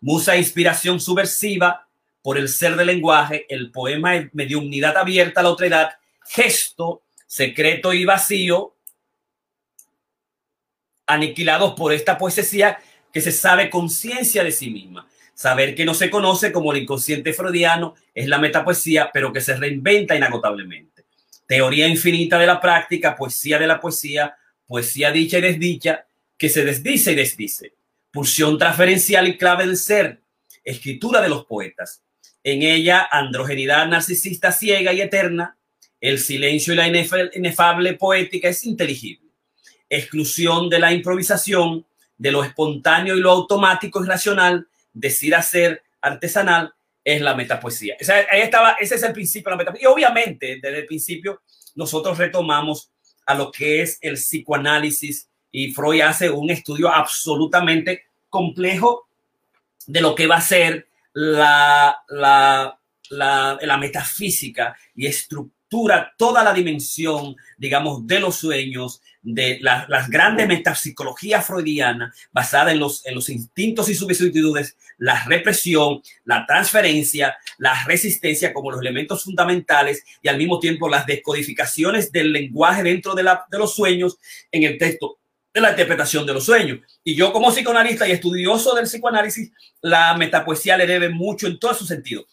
[0.00, 1.86] Musa inspiración subversiva
[2.22, 5.90] por el ser del lenguaje, el poema es mediunidad abierta a la otredad,
[6.26, 8.76] gesto secreto y vacío,
[11.06, 12.78] aniquilados por esta poesía
[13.12, 15.08] que se sabe conciencia de sí misma.
[15.40, 19.56] Saber que no se conoce como el inconsciente freudiano es la metapoesía, pero que se
[19.56, 21.06] reinventa inagotablemente.
[21.46, 26.04] Teoría infinita de la práctica, poesía de la poesía, poesía dicha y desdicha,
[26.36, 27.72] que se desdice y desdice
[28.10, 30.20] pulsión transferencial y clave del ser,
[30.62, 32.02] escritura de los poetas.
[32.44, 35.56] En ella, androgenidad narcisista ciega y eterna,
[36.02, 39.30] el silencio y la inefable poética es inteligible.
[39.88, 41.86] Exclusión de la improvisación,
[42.18, 46.72] de lo espontáneo y lo automático y racional, decir hacer artesanal,
[47.04, 47.96] es la metapoesía.
[48.30, 49.88] ahí estaba, ese es el principio de la metapoesía.
[49.88, 51.40] Y obviamente, desde el principio,
[51.74, 52.90] nosotros retomamos
[53.26, 59.08] a lo que es el psicoanálisis y Freud hace un estudio absolutamente complejo
[59.86, 62.78] de lo que va a ser la, la,
[63.10, 71.42] la, metafísica y estructura toda la dimensión, digamos, de los sueños, de las grandes metapsicología
[71.42, 78.52] freudiana basada en los, en los instintos y substitutudes, la represión, la transferencia, la resistencia
[78.52, 83.44] como los elementos fundamentales y al mismo tiempo las descodificaciones del lenguaje dentro de, la,
[83.50, 84.18] de los sueños
[84.50, 85.18] en el texto
[85.52, 86.80] de la interpretación de los sueños.
[87.04, 89.50] Y yo como psicoanalista y estudioso del psicoanálisis,
[89.82, 92.24] la metapoesía le debe mucho en todo su sentido.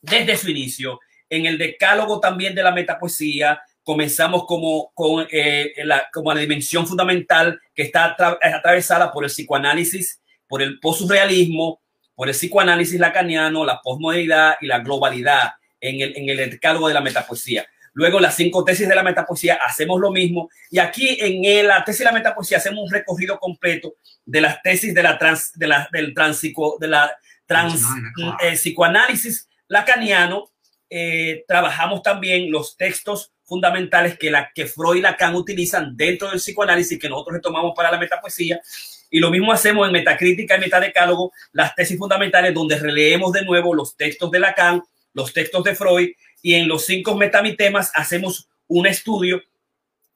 [0.00, 6.08] Desde su inicio, en el decálogo también de la metapoesía, comenzamos como, con, eh, la,
[6.12, 11.80] como la dimensión fundamental que está atravesada por el psicoanálisis, por el post-surrealismo,
[12.16, 16.94] por el psicoanálisis lacaniano, la posmodernidad y la globalidad en el, en el decálogo de
[16.94, 17.64] la metapoesía.
[17.92, 20.50] Luego, las cinco tesis de la metapoesía hacemos lo mismo.
[20.68, 23.94] Y aquí en la tesis de la metapoesía hacemos un recorrido completo
[24.24, 27.82] de las tesis de la trans, de la, del transico, de la trans,
[28.42, 30.50] eh, psicoanálisis lacaniano.
[30.90, 36.40] Eh, trabajamos también los textos fundamentales que, la, que Freud y Lacan utilizan dentro del
[36.40, 38.60] psicoanálisis que nosotros retomamos para la metapoesía.
[39.10, 43.74] Y lo mismo hacemos en Metacrítica y Metadecálogo, las tesis fundamentales donde releemos de nuevo
[43.74, 44.82] los textos de Lacan,
[45.14, 46.10] los textos de Freud
[46.42, 49.42] y en los cinco metamitemas hacemos un estudio,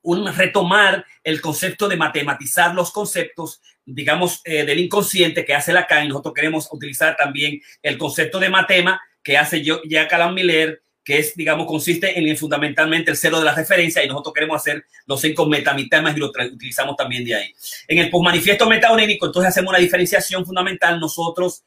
[0.03, 6.05] un retomar el concepto de matematizar los conceptos, digamos, eh, del inconsciente que hace Lacan.
[6.05, 11.19] Y nosotros queremos utilizar también el concepto de matema que hace Jacques Alain Miller, que
[11.19, 15.21] es, digamos, consiste en fundamentalmente el cero de la referencia y nosotros queremos hacer los
[15.21, 17.55] cinco metamitemas y lo utilizamos también de ahí.
[17.89, 21.65] En el manifiesto metaonénico, entonces hacemos una diferenciación fundamental nosotros,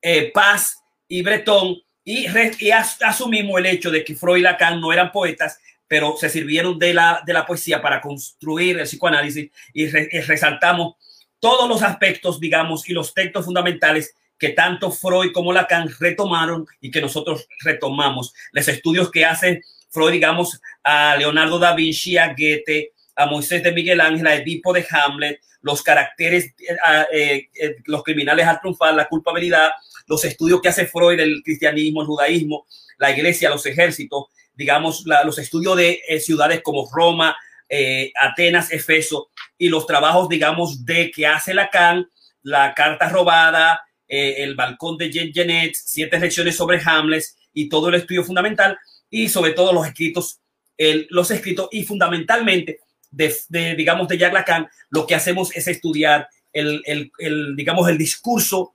[0.00, 2.26] eh, Paz y Bretón, y,
[3.00, 6.94] asumimos el hecho de que Freud y Lacan no eran poetas, pero se sirvieron de
[6.94, 10.94] la, de la poesía para construir el psicoanálisis y, resaltamos
[11.38, 16.90] todos los aspectos, digamos, y los textos fundamentales que tanto Freud como Lacan retomaron y
[16.90, 18.34] que nosotros retomamos.
[18.50, 23.70] Los estudios que hace Freud, digamos, a Leonardo da Vinci, a Goethe, a Moisés de
[23.70, 26.56] Miguel Ángel, a Edipo de Hamlet, los caracteres,
[27.12, 29.70] eh, eh, los criminales al triunfar, la culpabilidad,
[30.08, 32.66] los estudios que hace Freud del cristianismo, el judaísmo,
[32.98, 34.24] la iglesia, los ejércitos,
[34.54, 37.36] digamos, los estudios de eh, ciudades como Roma,
[37.68, 42.08] eh, Atenas, Efeso, y los trabajos, digamos, de que hace Lacan,
[42.42, 43.82] la carta robada,
[44.14, 48.76] eh, el balcón de Jean Genet, siete lecciones sobre Hamlet y todo el estudio fundamental,
[49.08, 50.38] y sobre todo los escritos,
[51.08, 56.82] los escritos, y fundamentalmente, de, digamos, de Jacques Lacan, lo que hacemos es estudiar el,
[56.86, 58.74] el digamos, el discurso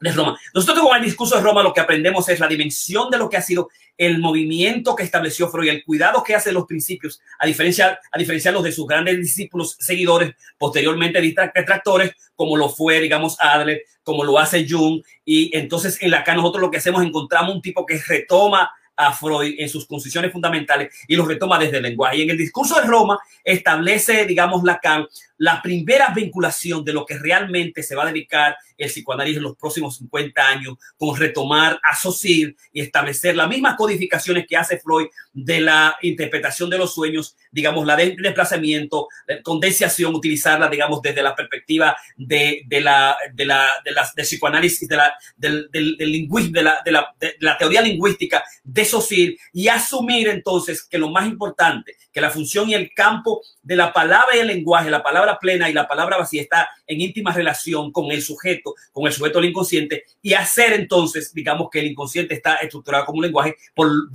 [0.00, 0.38] de Roma.
[0.54, 3.36] Nosotros con el discurso de Roma lo que aprendemos es la dimensión de lo que
[3.36, 7.98] ha sido el movimiento que estableció Freud, el cuidado que hace los principios, a diferencia,
[8.12, 14.22] a diferenciarlos de sus grandes discípulos, seguidores, posteriormente detractores, como lo fue, digamos, Adler, como
[14.22, 15.02] lo hace Jung.
[15.24, 19.12] Y entonces en la acá nosotros lo que hacemos encontramos un tipo que retoma a
[19.12, 22.18] Freud en sus concepciones fundamentales y los retoma desde el lenguaje.
[22.18, 25.06] Y en el discurso de Roma establece, digamos, Lacan,
[25.38, 29.56] la primera vinculación de lo que realmente se va a dedicar el psicoanálisis en los
[29.56, 35.60] próximos 50 años, con retomar, asociar y establecer las mismas codificaciones que hace Freud de
[35.60, 39.08] la interpretación de los sueños, digamos, la de desplazamiento,
[39.42, 44.88] condensación, utilizarla, digamos, desde la perspectiva de, de la, de la, de la, del psicoanálisis,
[44.88, 49.36] de la, del, del, lingüismo, de la, de la, de la teoría lingüística, de SOCIR
[49.52, 53.92] y asumir entonces que lo más importante, que la función y el campo de la
[53.92, 57.92] palabra y el lenguaje, la palabra plena y la palabra vacía está en íntima relación
[57.92, 62.34] con el sujeto, con el sujeto del inconsciente y hacer entonces, digamos que el inconsciente
[62.34, 63.54] está estructurado como un lenguaje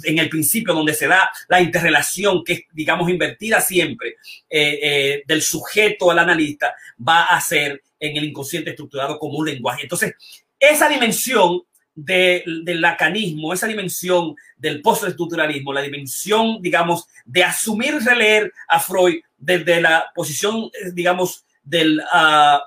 [0.03, 4.17] en el principio donde se da la interrelación que es, digamos, invertida siempre
[4.49, 6.75] eh, eh, del sujeto al analista,
[7.07, 9.83] va a ser en el inconsciente estructurado como un lenguaje.
[9.83, 10.13] Entonces,
[10.59, 11.61] esa dimensión
[11.95, 19.82] del lacanismo, esa dimensión del postestructuralismo, la dimensión, digamos, de asumir releer a Freud desde
[19.82, 22.62] la posición, eh, digamos, de, la,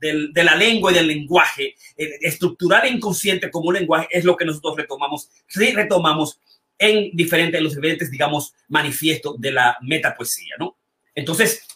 [0.00, 4.24] del, de, la, lengua y del lenguaje, eh, estructural e inconsciente como un lenguaje, es
[4.24, 6.40] lo que nosotros retomamos, retomamos
[6.78, 10.76] en diferentes, los diferentes, digamos, manifiestos de la metapoesía, ¿no?
[11.14, 11.66] Entonces,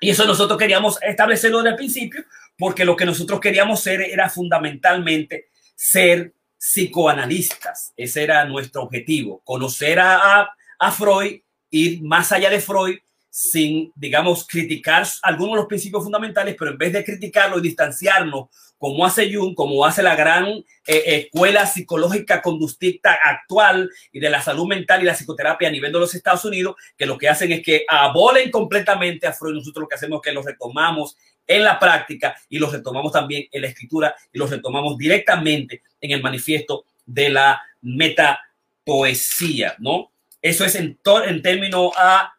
[0.00, 2.24] y eso nosotros queríamos establecerlo desde el principio,
[2.58, 7.92] porque lo que nosotros queríamos ser era fundamentalmente ser psicoanalistas.
[7.96, 10.50] Ese era nuestro objetivo, conocer a,
[10.96, 11.40] Freud,
[11.70, 16.78] ir más allá de Freud, sin, digamos, criticar algunos de los principios fundamentales, pero en
[16.78, 22.42] vez de criticarlo y distanciarnos, como hace Jung, como hace la gran eh, escuela psicológica
[22.42, 26.44] conductista actual y de la salud mental y la psicoterapia a nivel de los Estados
[26.44, 29.54] Unidos, que lo que hacen es que abolen completamente a Freud.
[29.54, 33.46] Nosotros lo que hacemos es que lo retomamos en la práctica y los retomamos también
[33.50, 40.10] en la escritura y los retomamos directamente en el manifiesto de la metapoesía, ¿no?
[40.40, 42.34] Eso es en, en términos a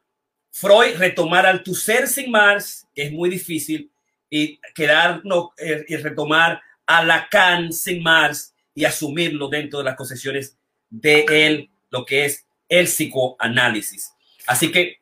[0.52, 3.92] Freud retomar al tu ser sin más, que es muy difícil,
[4.30, 10.58] y quedarnos eh, y retomar a Lacan sin más y asumirlo dentro de las concesiones
[10.90, 14.14] de él, lo que es el psicoanálisis.
[14.48, 15.00] Así que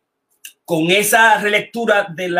[0.73, 2.35] con esa relectura de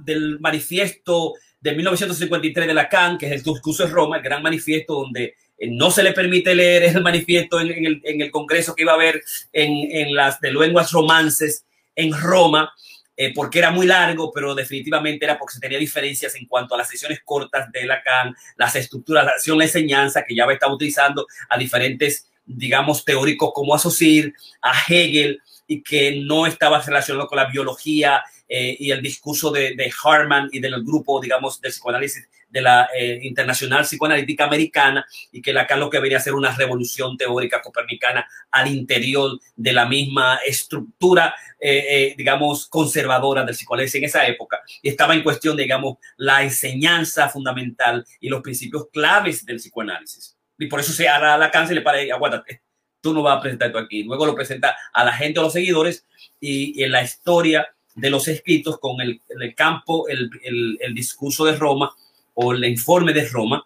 [0.00, 4.94] del manifiesto de 1953 de Lacan, que es el discurso de Roma, el gran manifiesto
[4.94, 8.96] donde eh, no se le permite leer el manifiesto en, el, congreso que iba a
[8.96, 9.22] haber
[9.52, 12.72] en, las de lenguas romances en Roma,
[13.16, 16.78] eh, porque era muy largo, pero definitivamente era porque se tenía diferencias en cuanto a
[16.78, 21.24] las sesiones cortas de Lacan, las estructuras, la acción, la enseñanza, que ya estaba utilizando
[21.48, 27.46] a diferentes, digamos, teóricos como a a Hegel, y que no estaba relacionado con la
[27.46, 32.62] biología eh, y el discurso de, de, Harman y del grupo, digamos, del psicoanálisis de
[32.62, 37.16] la eh, Internacional Psicoanalítica Americana y que Lacan lo que venía a ser una revolución
[37.16, 44.26] teórica copernicana al interior de la misma estructura, eh, digamos, conservadora del psicoanálisis en esa
[44.26, 44.60] época.
[44.80, 50.36] Y estaba en cuestión, digamos, la enseñanza fundamental y los principios claves del psicoanálisis.
[50.58, 52.62] Y por eso se a Lacan se le para, aguántate,
[53.06, 54.02] tú no vas a presentar esto aquí.
[54.02, 56.04] Luego lo presenta a la gente, a los seguidores
[56.40, 61.54] y, en la historia de los escritos con el, el campo, el, el, discurso de
[61.54, 61.94] Roma
[62.34, 63.64] o el informe de Roma,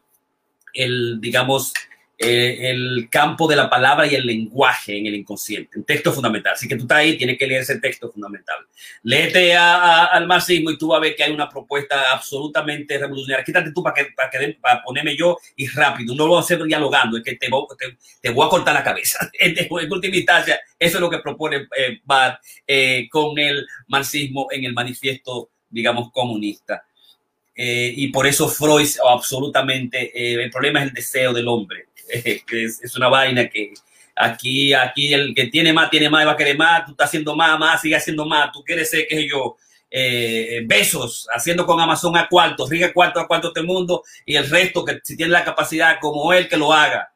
[0.74, 1.72] el, digamos,
[2.22, 6.52] eh, el campo de la palabra y el lenguaje en el inconsciente, un texto fundamental.
[6.52, 8.58] Así que tú estás ahí, tienes que leer ese texto fundamental.
[9.02, 12.98] Léete a, a, al marxismo y tú vas a ver que hay una propuesta absolutamente
[12.98, 13.42] revolucionaria.
[13.42, 16.14] Quítate tú para, que, para, que, para ponerme yo y rápido.
[16.14, 18.84] No lo voy a hacer dialogando, es que te, te, te voy a cortar la
[18.84, 19.18] cabeza.
[19.40, 19.56] En,
[19.90, 24.74] última instancia, eso es lo que propone eh, Barth eh, con el marxismo en el
[24.74, 26.84] manifiesto, digamos, comunista.
[27.62, 31.88] Eh, y por eso Freud absolutamente, eh, el problema es el deseo del hombre,
[32.52, 33.72] es, es, una vaina que
[34.16, 37.34] aquí, aquí el que tiene más, tiene más va a querer más, tú estás haciendo
[37.36, 39.56] más, más, sigue haciendo más, tú quieres ser, qué sé yo,
[39.90, 44.48] eh, besos, haciendo con Amazon a cuartos, riga cuartos a cuartos del mundo y el
[44.48, 47.12] resto que si tiene la capacidad como él que lo haga.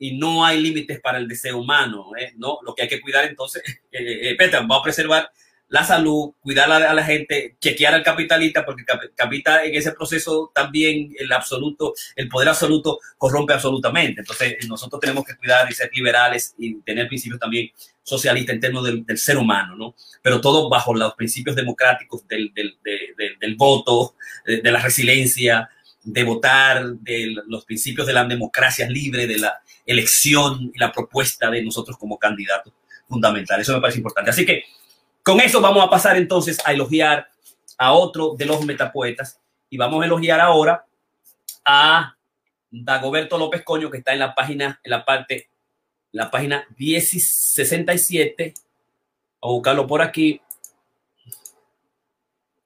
[0.00, 2.32] Y no hay límites para el deseo humano, ¿eh?
[2.36, 2.58] ¿no?
[2.62, 5.30] Lo que hay que cuidar entonces, eh, eh, vamos a preservar
[5.68, 11.14] la salud, cuidar a la gente, chequear al capitalista, porque capital en ese proceso también
[11.18, 14.20] el absoluto, el poder absoluto corrompe absolutamente.
[14.20, 17.70] Entonces nosotros tenemos que cuidar y ser liberales y tener principios también
[18.02, 19.94] socialistas en términos del, ser humano, ¿no?
[20.22, 22.78] Pero todo bajo los principios democráticos del, del,
[23.38, 24.14] del, voto,
[24.46, 25.68] de, la resiliencia,
[26.02, 31.50] de votar, de los principios de la democracia libre, de la elección y la propuesta
[31.50, 32.72] de nosotros como candidatos
[33.06, 33.66] fundamentales.
[33.66, 34.30] Eso me parece importante.
[34.30, 34.64] Así que
[35.28, 37.28] con eso vamos a pasar entonces a elogiar
[37.76, 40.86] a otro de los metapoetas y vamos a elogiar ahora
[41.66, 42.16] a
[42.70, 45.50] Dagoberto López Coño que está en la página, en la parte,
[46.12, 48.54] la página 1067.
[49.42, 50.40] A buscarlo por aquí.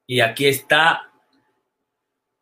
[0.07, 1.11] Y aquí está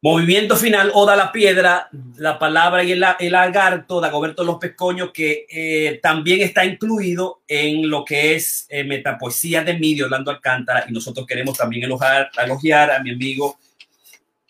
[0.04, 1.88] Movimiento final, Oda la Piedra,
[2.18, 7.88] la palabra y el, el lagarto, Dagoberto López Coño, que eh, también está incluido en
[7.88, 12.89] lo que es eh, metapoesía de Midi, Orlando Alcántara, y nosotros queremos también elogiar, elogiar
[12.89, 13.60] a mi amigo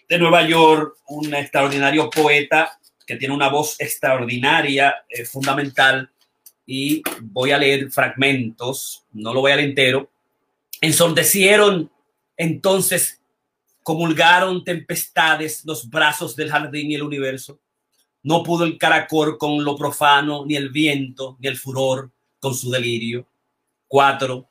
[0.08, 6.10] de Nueva York, un extraordinario poeta que tiene una voz extraordinaria, eh, fundamental,
[6.66, 10.10] y voy a leer fragmentos, no lo voy a leer entero.
[10.80, 11.92] Ensordecieron
[12.38, 13.21] entonces
[13.84, 17.60] comulgaron tempestades los brazos del jardín y el universo.
[18.24, 22.70] No pudo el caracol con lo profano, ni el viento, ni el furor con su
[22.70, 23.28] delirio.
[23.88, 24.50] Cuatro,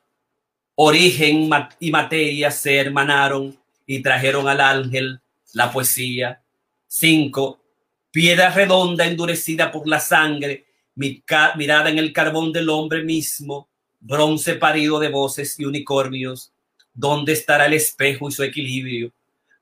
[0.74, 3.56] origen y materia se hermanaron
[3.86, 5.20] y trajeron al ángel
[5.52, 6.42] la poesía.
[6.86, 7.62] Cinco,
[8.10, 13.68] piedra redonda endurecida por la sangre, mirada en el carbón del hombre mismo,
[14.00, 16.52] bronce parido de voces y unicornios.
[16.92, 19.12] ¿Dónde estará el espejo y su equilibrio?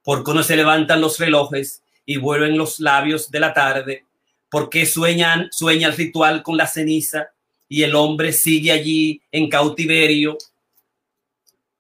[0.08, 4.06] Porque no se levantan los relojes y vuelven los labios de la tarde,
[4.48, 7.28] porque sueñan, sueña el ritual con la ceniza
[7.68, 10.38] y el hombre sigue allí en cautiverio.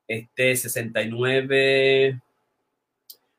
[0.06, 2.20] Este 69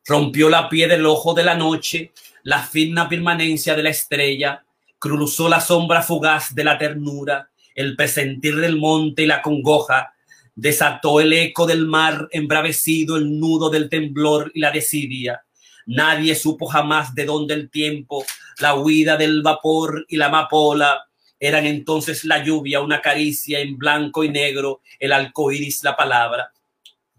[0.07, 2.11] rompió la pie del ojo de la noche,
[2.41, 4.63] la fina permanencia de la estrella,
[4.97, 10.15] cruzó la sombra fugaz de la ternura, el presentir del monte y la congoja,
[10.61, 15.45] Desató el eco del mar embravecido, el nudo del temblor y la desidia.
[15.85, 18.25] Nadie supo jamás de dónde el tiempo,
[18.59, 21.07] la huida del vapor y la amapola
[21.39, 25.13] eran entonces la lluvia, una caricia en blanco y negro, el
[25.53, 26.51] iris, la palabra.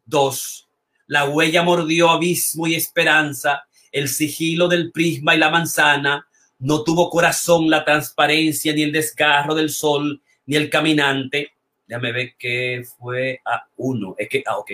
[0.04, 0.68] Dos,
[1.06, 6.28] la huella mordió abismo y esperanza, el sigilo del prisma y la manzana,
[6.58, 11.54] no tuvo corazón la transparencia ni el desgarro del sol ni el caminante
[11.90, 14.14] Déjame ver qué fue a uno.
[14.16, 14.70] Es que, ah, ok.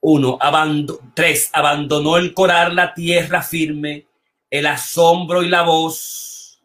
[0.00, 4.06] Uno, abando, tres, abandonó el coral la tierra firme,
[4.48, 6.62] el asombro y la voz.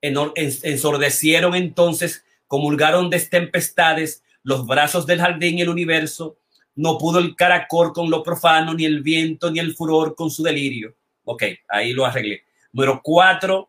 [0.00, 6.38] Ensordecieron entonces, comulgaron de tempestades los brazos del jardín y el universo.
[6.74, 10.42] No pudo el caracol con lo profano, ni el viento, ni el furor con su
[10.42, 10.94] delirio.
[11.24, 12.44] Ok, ahí lo arreglé.
[12.72, 13.68] Número cuatro,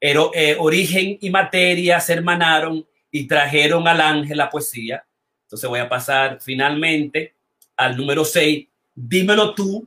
[0.00, 5.04] eh, origen y materia se hermanaron y trajeron al ángel la poesía.
[5.44, 7.34] Entonces voy a pasar finalmente
[7.76, 8.66] al número 6.
[8.94, 9.86] Dímelo tú,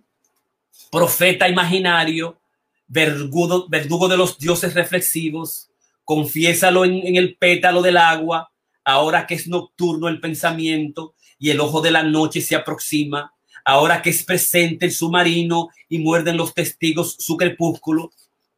[0.91, 2.39] profeta imaginario,
[2.87, 5.69] verdugo, verdugo de los dioses reflexivos,
[6.03, 8.51] confiésalo en, en el pétalo del agua,
[8.83, 13.33] ahora que es nocturno el pensamiento y el ojo de la noche se aproxima,
[13.65, 18.11] ahora que es presente el submarino y muerden los testigos su crepúsculo,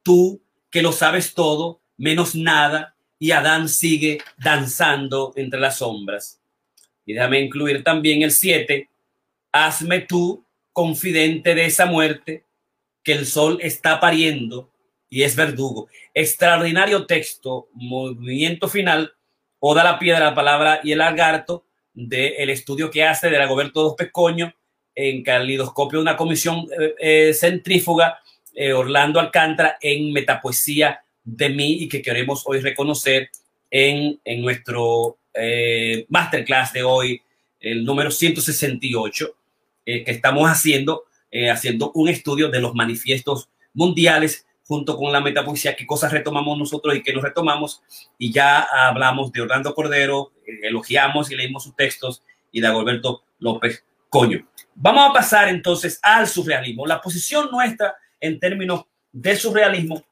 [0.03, 6.39] tú que lo sabes todo, menos nada, y Adán sigue danzando entre las sombras.
[7.05, 8.89] Y déjame incluir también el 7,
[9.51, 12.43] hazme tú confidente de esa muerte
[13.03, 14.69] que el sol está pariendo
[15.09, 15.87] y es verdugo.
[16.13, 19.13] Extraordinario texto, movimiento final,
[19.59, 23.81] Oda la piedra, la palabra y el lagarto, del estudio que hace de la Goberto
[23.81, 24.53] dos Pescoño
[24.93, 28.19] en calidoscopio, una comisión eh, eh, centrífuga,
[28.53, 33.29] eh, Orlando Alcántara, en Metapoesía de mí y que queremos hoy reconocer
[33.69, 35.17] en, en nuestro
[36.09, 37.21] masterclass de hoy,
[37.59, 39.35] el número 168,
[39.85, 41.03] que estamos haciendo,
[41.51, 46.95] haciendo un estudio de los manifiestos mundiales junto con la metapoesía, qué cosas retomamos nosotros
[46.95, 47.81] y qué nos retomamos.
[48.17, 50.31] Y ya hablamos de Orlando Cordero,
[50.63, 54.45] elogiamos y leímos sus textos y de Agolberto López Coño.
[54.75, 56.85] Vamos a pasar entonces al surrealismo.
[56.85, 60.03] La posición nuestra en términos de surrealismo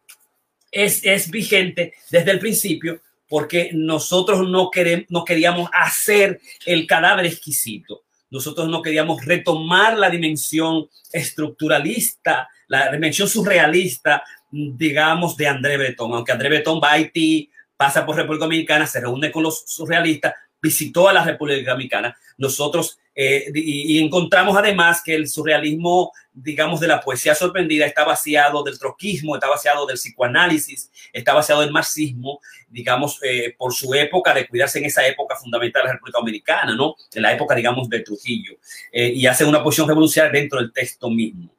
[0.76, 7.26] es, es vigente desde el principio porque nosotros no, queremos, no queríamos hacer el cadáver
[7.26, 8.04] exquisito.
[8.30, 14.22] Nosotros no queríamos retomar la dimensión estructuralista, la dimensión surrealista,
[14.52, 16.14] digamos, de André Breton.
[16.14, 20.34] Aunque André Breton va a Haití, pasa por República Dominicana, se reúne con los surrealistas,
[20.62, 22.16] visitó a la República Dominicana.
[22.38, 28.62] Nosotros eh, y, encontramos además que el surrealismo, digamos, de la poesía sorprendida está vaciado
[28.62, 34.34] del troquismo, está vaciado del psicoanálisis, está vaciado del marxismo, digamos, eh, por su época
[34.34, 36.96] de cuidarse en esa época fundamental de la República Dominicana, ¿no?
[37.14, 38.58] En la época, digamos, de Trujillo.
[38.92, 41.56] Eh, y hace una posición revolucionaria dentro del texto mismo.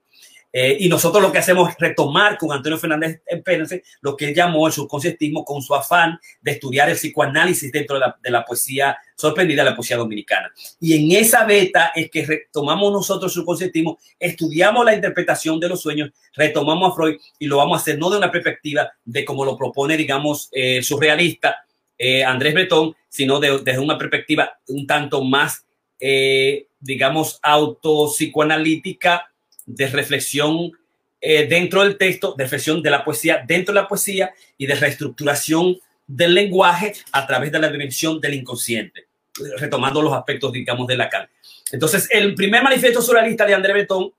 [0.59, 4.34] Eh, y nosotros lo que hacemos es retomar con Antonio Fernández Pérez lo que él
[4.34, 9.62] llamó el subconceptismo con su afán de estudiar el psicoanálisis dentro de la, poesía sorprendida,
[9.62, 10.50] la poesía dominicana.
[10.80, 15.82] Y en esa beta es que retomamos nosotros el subconceptismo, estudiamos la interpretación de los
[15.82, 19.44] sueños, retomamos a Freud y lo vamos a hacer no de una perspectiva de como
[19.44, 21.66] lo propone, digamos, eh, surrealista
[21.98, 25.66] eh, Andrés Bretón, sino desde una perspectiva un tanto más,
[26.80, 29.30] digamos, autopsicoanalítica
[29.66, 30.72] de reflexión
[31.20, 34.74] eh, dentro del texto, de reflexión de la poesía dentro de la poesía y de
[34.74, 39.06] reestructuración del lenguaje a través de la dimensión del inconsciente,
[39.58, 41.28] retomando los aspectos, digamos, de Lacan.
[41.72, 44.12] Entonces, el primer manifiesto surrealista de André Breton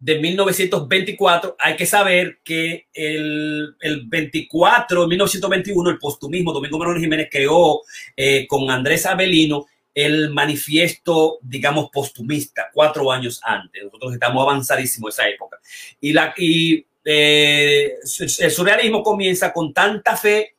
[0.00, 7.00] de 1924, hay que saber que el, el 24 de 1921, el postumismo, Domingo Morón
[7.00, 7.80] Jiménez creó
[8.16, 9.66] eh, con Andrés Abelino
[9.98, 13.82] el manifiesto, digamos, postumista, cuatro años antes.
[13.82, 15.58] Nosotros estamos avanzadísimos esa época.
[16.00, 17.94] Y, la, y eh,
[18.38, 20.54] el surrealismo comienza con tanta fe,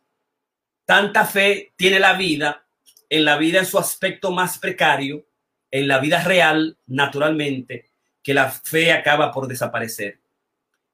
[0.84, 2.66] tanta fe tiene la vida,
[3.08, 5.26] en la vida en su aspecto más precario,
[5.72, 10.20] en la vida real, naturalmente, que la fe acaba por desaparecer.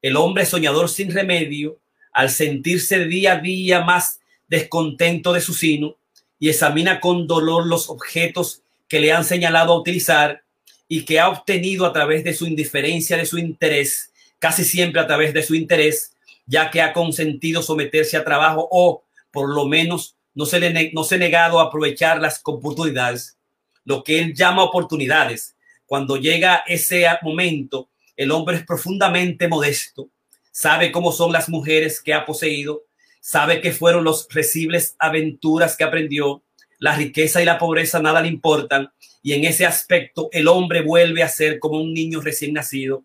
[0.00, 1.80] El hombre soñador sin remedio,
[2.12, 5.96] al sentirse día a día más descontento de su sino,
[6.38, 10.42] y examina con dolor los objetos que le han señalado a utilizar
[10.88, 15.06] y que ha obtenido a través de su indiferencia, de su interés, casi siempre a
[15.06, 16.14] través de su interés,
[16.46, 21.02] ya que ha consentido someterse a trabajo o por lo menos no se, le, no
[21.02, 23.36] se negado a aprovechar las oportunidades,
[23.84, 25.56] lo que él llama oportunidades.
[25.86, 30.08] Cuando llega ese momento, el hombre es profundamente modesto,
[30.52, 32.84] sabe cómo son las mujeres que ha poseído,
[33.26, 36.44] sabe que fueron los recibles aventuras que aprendió,
[36.78, 41.24] la riqueza y la pobreza nada le importan, y en ese aspecto el hombre vuelve
[41.24, 43.02] a ser como un niño recién nacido.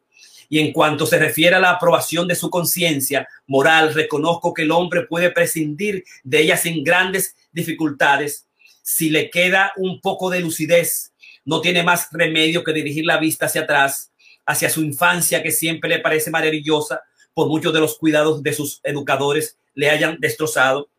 [0.47, 4.69] Y en cuanto se refiere a la aprobación de su conciencia moral, reconozco que el
[4.69, 8.45] hombre puede prescindir de ella sin grandes dificultades.
[8.83, 11.13] Si le queda un poco de lucidez,
[11.45, 14.11] no tiene más remedio que dirigir la vista hacia atrás,
[14.45, 17.01] hacia su infancia que siempre le parece maravillosa
[17.33, 20.89] por muchos de los cuidados de sus educadores le hayan destrozado.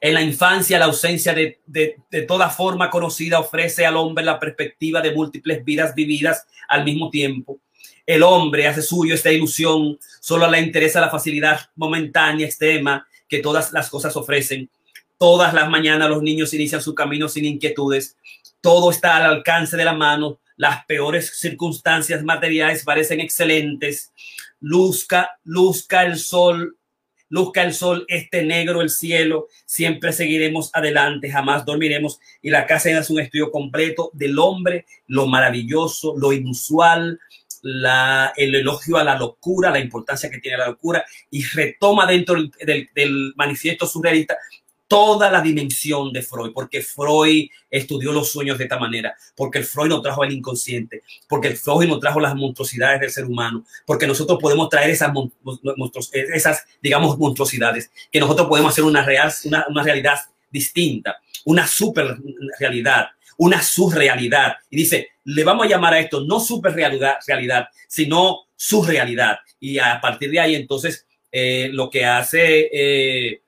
[0.00, 1.60] En la infancia, la ausencia de,
[2.26, 7.60] toda forma conocida ofrece al hombre la perspectiva de múltiples vidas vividas al mismo tiempo.
[8.04, 13.72] El hombre hace suyo esta ilusión, solo le interesa la facilidad momentánea, extrema, que todas
[13.72, 14.68] las cosas ofrecen.
[15.18, 18.16] Todas las mañanas los niños inician su camino sin inquietudes.
[18.60, 20.40] Todo está al alcance de la mano.
[20.56, 24.12] Las peores circunstancias materiales parecen excelentes.
[24.60, 26.76] Luzca, luzca el sol
[27.32, 32.20] luzca el sol, este negro el cielo, siempre seguiremos adelante, jamás dormiremos.
[32.42, 37.18] Y la casa es un estudio completo del hombre, lo maravilloso, lo inusual,
[37.62, 42.34] la, el elogio a la locura, la importancia que tiene la locura, y retoma dentro
[42.34, 44.36] del, del manifiesto surrealista
[44.92, 49.64] toda la dimensión de Freud, porque Freud estudió los sueños de esta manera, porque el
[49.64, 53.64] Freud nos trajo el inconsciente, porque el Freud nos trajo las monstruosidades del ser humano,
[53.86, 55.10] porque nosotros podemos traer esas,
[56.12, 60.18] esas digamos, monstruosidades, que nosotros podemos hacer una, real, una, una realidad
[60.50, 61.16] distinta,
[61.46, 62.18] una super
[62.58, 63.06] realidad,
[63.38, 64.56] una surrealidad.
[64.68, 69.38] Y dice, le vamos a llamar a esto no super realidad, realidad sino surrealidad.
[69.58, 72.68] Y a partir de ahí, entonces, eh, lo que hace...
[72.70, 73.42] Eh,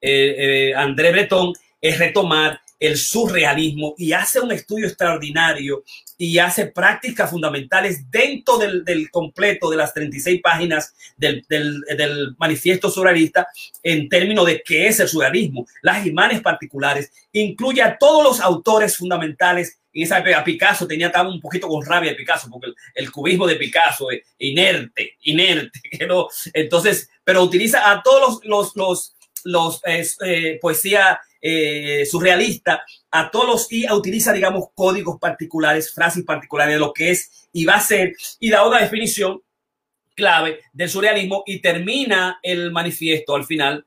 [0.00, 5.84] eh, eh, André Breton es retomar el surrealismo y hace un estudio extraordinario
[6.16, 11.44] y hace prácticas fundamentales dentro del, completo de las 36 páginas del,
[12.38, 13.46] manifiesto surrealista
[13.82, 18.96] en términos de qué es el surrealismo, las imágenes particulares, incluye a todos los autores
[18.96, 19.76] fundamentales.
[19.92, 23.46] Y esa a Picasso tenía estaba un poquito con rabia de Picasso, porque el, cubismo
[23.46, 25.80] de Picasso es inerte, inerte.
[26.54, 29.14] Entonces, pero utiliza a todos los, los los
[29.84, 36.80] eh, poesía eh, surrealista a todos los y utiliza, digamos, códigos particulares, frases particulares de
[36.80, 39.42] lo que es y va a ser, y da una definición
[40.14, 43.86] clave del surrealismo y termina el manifiesto al final,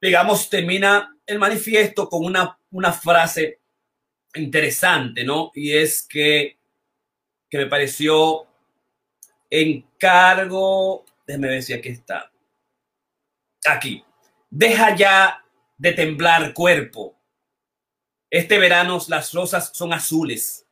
[0.00, 3.58] digamos, termina el manifiesto con una, una frase
[4.34, 5.50] interesante, ¿no?
[5.54, 6.56] Y es que,
[7.50, 8.46] que me pareció
[9.50, 12.30] encargo, déjeme ver si aquí está,
[13.66, 14.04] aquí,
[14.50, 15.44] Deja ya
[15.76, 17.18] de temblar cuerpo.
[18.30, 20.66] Este verano las rosas son azules,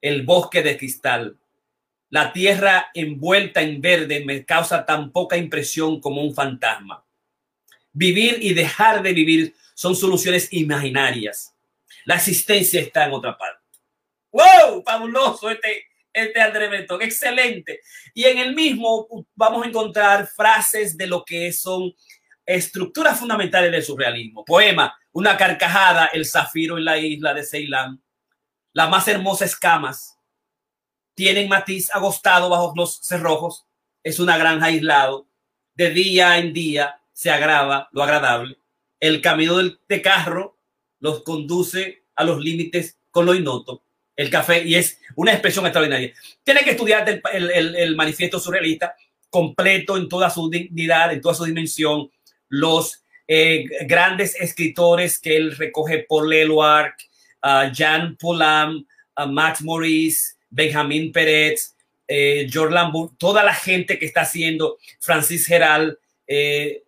[0.00, 1.38] el bosque de cristal.
[2.08, 7.04] La tierra envuelta en verde me causa tan poca impresión como un fantasma.
[7.92, 11.54] Vivir y dejar de vivir son soluciones imaginarias.
[12.04, 13.60] La existencia está en otra parte.
[14.32, 14.82] ¡Wow!
[14.84, 17.02] Fabuloso este, este André Breton.
[17.02, 17.80] Excelente.
[18.14, 21.92] Y en el mismo vamos a encontrar frases de lo que son
[22.56, 24.44] estructuras fundamentales del surrealismo.
[24.44, 28.02] Poema, una carcajada, el zafiro en la isla de Ceilán.
[28.72, 30.18] Las más hermosas escamas
[31.14, 33.66] tienen matiz agostado bajo los cerrojos.
[34.02, 35.28] Es una granja aislado.
[35.74, 38.58] De día en día se agrava lo agradable.
[38.98, 40.58] El camino del, de carro
[40.98, 43.84] los conduce a los límites con lo innoto.
[44.16, 46.12] El café, y es una expresión extraordinaria.
[46.42, 48.94] Tienen que estudiar el, el manifiesto surrealista
[49.30, 52.10] completo en toda su dignidad, en toda su dimensión,
[52.50, 56.94] los eh, grandes escritores que él recoge, Paul Leloir,
[57.42, 58.84] uh, Jan Polam,
[59.16, 61.76] uh, Max Maurice, Benjamin Pérez,
[62.08, 65.96] eh, George Lambour, toda la gente que está haciendo, Francis Geral,
[66.26, 66.82] eh,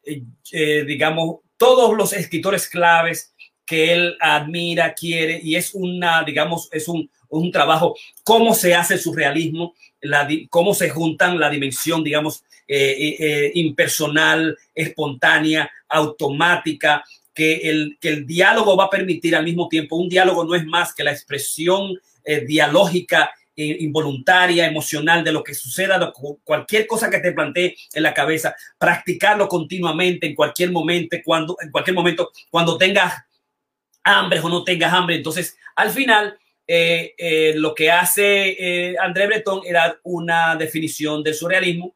[0.50, 3.32] digamos, todos los escritores claves
[3.64, 8.94] que él admira, quiere, y es una, digamos, es un, un trabajo, cómo se hace
[8.94, 12.42] el surrealismo, la, cómo se juntan la dimensión, digamos,
[12.74, 17.04] eh, eh, eh, impersonal, espontánea, automática,
[17.34, 19.96] que el, que el diálogo va a permitir al mismo tiempo.
[19.96, 21.92] Un diálogo no es más que la expresión
[22.46, 26.12] dialógica involuntaria, emocional de lo que suceda,
[26.44, 31.70] cualquier cosa que te plantee en la cabeza, practicarlo continuamente en cualquier momento, cuando, en
[31.70, 33.12] cualquier momento, cuando tengas
[34.04, 35.16] hambre o no tengas hambre.
[35.16, 36.38] Entonces, al final,
[37.56, 41.94] lo que hace André Breton era una definición del surrealismo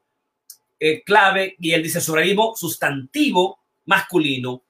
[0.79, 4.63] eh, clave y él dice sustantivo masculino,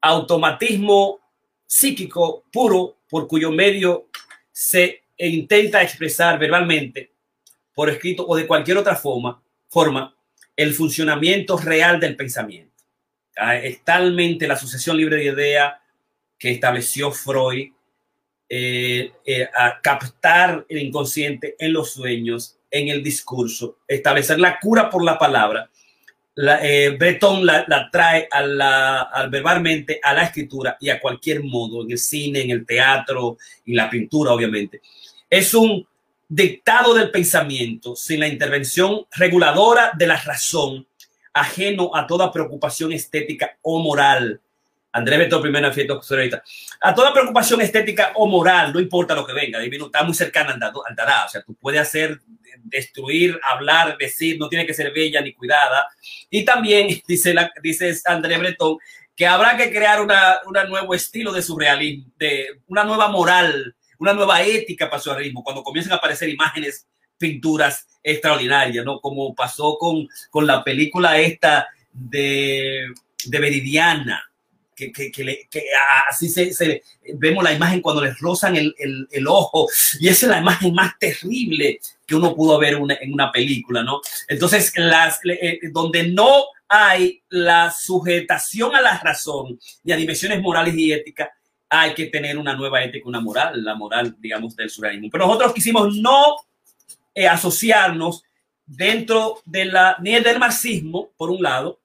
[0.00, 1.20] automatismo
[1.66, 4.08] psíquico puro por cuyo medio
[4.50, 7.12] se intenta expresar verbalmente,
[7.74, 10.16] por escrito o de cualquier otra forma, forma
[10.56, 12.82] el funcionamiento real del pensamiento.
[13.36, 15.80] Ah, es talmente la sucesión libre de idea
[16.38, 17.72] que estableció Freud
[18.48, 24.90] eh, eh, a captar el inconsciente en los sueños en el discurso, establecer la cura
[24.90, 25.70] por la palabra.
[26.34, 31.42] La, eh, Breton la, trae a la, al verbalmente a la escritura y a cualquier
[31.42, 34.80] modo, en el cine, en el teatro, en la pintura, obviamente.
[35.28, 35.86] Es un
[36.28, 40.86] dictado del pensamiento sin la intervención reguladora de la razón,
[41.32, 44.40] ajeno a toda preocupación estética o moral
[44.92, 46.00] Andrés Beto, primero fiesta
[46.80, 50.52] A toda preocupación estética o moral, no importa lo que venga, divino, está muy cercana
[50.52, 51.26] al, Dada.
[51.26, 52.20] O sea, tú puedes hacer,
[52.64, 55.88] destruir, hablar, decir, no tiene que ser bella ni cuidada.
[56.30, 58.78] Y también dice, la, dice André Breton
[59.14, 64.12] que habrá que crear una, una nuevo estilo de surrealismo, de una nueva moral, una
[64.12, 66.86] nueva ética para su surrealismo, cuando comiencen a aparecer imágenes,
[67.18, 69.00] pinturas extraordinarias, ¿no?
[69.00, 72.86] Como pasó con, con la película esta de,
[73.24, 74.27] de Veridiana,
[74.78, 75.64] que, que, que,
[76.08, 76.82] así se,
[77.14, 79.66] vemos la imagen cuando les rozan el, el, ojo,
[79.98, 84.00] y esa es la imagen más terrible que uno pudo ver en una película, ¿no?
[84.28, 90.74] Entonces, las, eh, donde no hay la sujetación a la razón y a dimensiones morales
[90.76, 91.30] y éticas,
[91.68, 95.08] hay que tener una nueva ética, una moral, la moral, digamos, del surrealismo.
[95.10, 96.36] Pero nosotros quisimos no
[97.14, 98.22] eh, asociarnos
[98.64, 101.80] dentro de la, ni del marxismo, por un lado,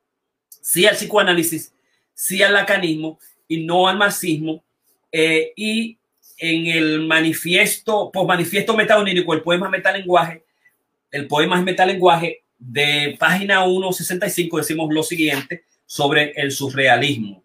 [0.61, 1.73] sí al psicoanálisis,
[2.13, 4.63] sí al lacanismo y no al marxismo.
[5.11, 5.97] Eh, y
[6.37, 10.43] en el manifiesto, pues manifiesto metaonírico, el poema metalenguaje,
[11.11, 17.43] el poema metalenguaje, de página 165 decimos lo siguiente sobre el surrealismo.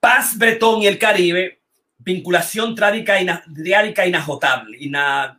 [0.00, 1.60] Paz, Bretón y el Caribe
[2.02, 3.18] vinculación trágica,
[3.48, 4.78] diárica inagotable,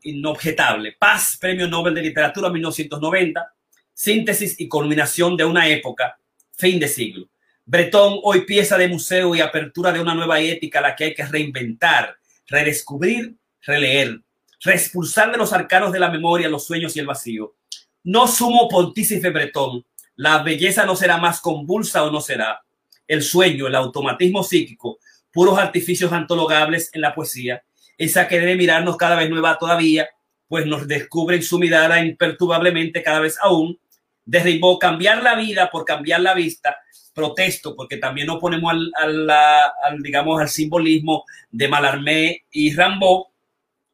[0.03, 0.95] inobjetable.
[0.97, 3.53] Paz, Premio Nobel de Literatura 1990,
[3.93, 6.17] síntesis y culminación de una época,
[6.61, 7.27] fin de siglo.
[7.65, 11.13] Bretón, hoy pieza de museo y apertura de una nueva ética a la que hay
[11.15, 12.15] que reinventar,
[12.47, 14.21] redescubrir, releer,
[14.63, 17.55] reexpulsar de los arcanos de la memoria los sueños y el vacío.
[18.03, 19.83] No sumo pontífice Bretón,
[20.15, 22.61] la belleza no será más convulsa o no será.
[23.07, 24.99] El sueño, el automatismo psíquico,
[25.31, 27.63] puros artificios antologables en la poesía,
[27.97, 30.07] esa que debe mirarnos cada vez nueva todavía,
[30.47, 33.79] pues nos descubre su mirada imperturbablemente cada vez aún.
[34.25, 36.77] Derribó cambiar la vida por cambiar la vista.
[37.13, 43.31] Protesto porque también nos ponemos al, al, digamos, al simbolismo de Malarmé y Rambo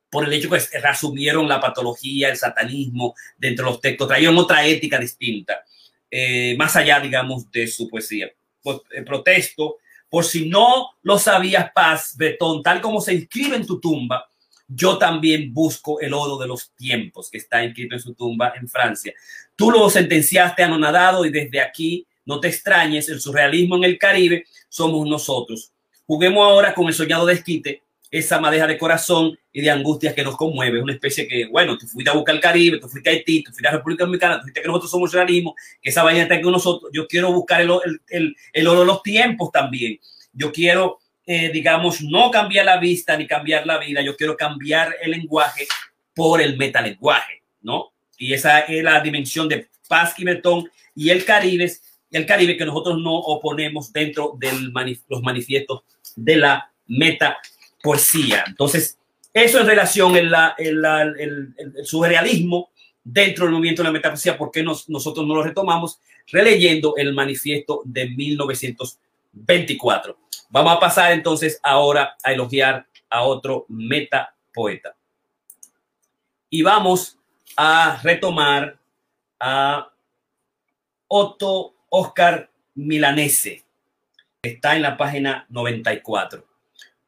[0.09, 4.65] por el hecho que reasumieron la patología, el satanismo dentro de los textos, trajeron otra
[4.65, 5.63] ética distinta,
[6.09, 8.31] eh, más allá, digamos, de su poesía.
[8.61, 9.77] Pues, eh, protesto
[10.09, 14.29] por si no lo sabías, Paz, Betón, tal como se inscribe en tu tumba,
[14.67, 18.67] yo también busco el oro de los tiempos que está inscrito en su tumba en
[18.67, 19.13] Francia.
[19.55, 24.45] Tú lo sentenciaste anonadado y desde aquí no te extrañes, el surrealismo en el Caribe
[24.67, 25.71] somos nosotros.
[26.05, 30.37] Juguemos ahora con el soñado desquite, esa madeja de corazón y de angustias que nos
[30.37, 30.81] conmueve.
[30.81, 33.51] Una especie que, bueno, tú fuiste a buscar el Caribe, tú fuiste a Haití, tú
[33.51, 36.51] fuiste a República Dominicana, tú fuiste que nosotros somos surrealismo, que esa vaina está con
[36.51, 36.91] nosotros.
[36.93, 37.71] Yo quiero buscar el,
[38.09, 39.99] el, el, oro de los tiempos también.
[40.33, 40.99] Yo quiero,
[41.29, 44.01] eh, digamos, no cambiar la vista ni cambiar la vida.
[44.01, 45.67] Yo quiero cambiar el lenguaje
[46.15, 47.91] por el metalenguaje, ¿no?
[48.17, 51.69] Y esa es la dimensión de Paz y Betón y el Caribe,
[52.11, 54.53] el Caribe que nosotros no oponemos dentro de
[55.09, 55.81] los manifiestos
[56.15, 57.37] de la meta
[57.83, 58.45] poesía.
[58.47, 58.97] Entonces,
[59.33, 60.85] eso en relación la, el,
[61.19, 61.53] el,
[61.85, 62.71] surrealismo
[63.03, 65.99] dentro del movimiento de la metapoesía, ¿por qué nosotros no lo retomamos?
[66.27, 68.05] Releyendo el manifiesto de
[69.33, 70.17] 1924.
[70.49, 74.95] Vamos a pasar entonces ahora a elogiar a otro metapoeta.
[76.49, 77.17] Y vamos
[77.55, 78.77] a retomar
[79.39, 79.91] a
[81.07, 83.63] Otto Oscar Milanese.
[84.41, 86.45] Está en la página 94.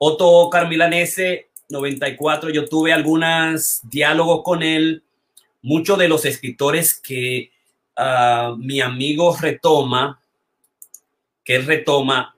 [0.01, 5.03] Otto Carmilanese, 94, yo tuve algunos diálogos con él,
[5.61, 7.51] muchos de los escritores que
[7.97, 10.18] uh, mi amigo retoma,
[11.49, 12.35] que él retoma,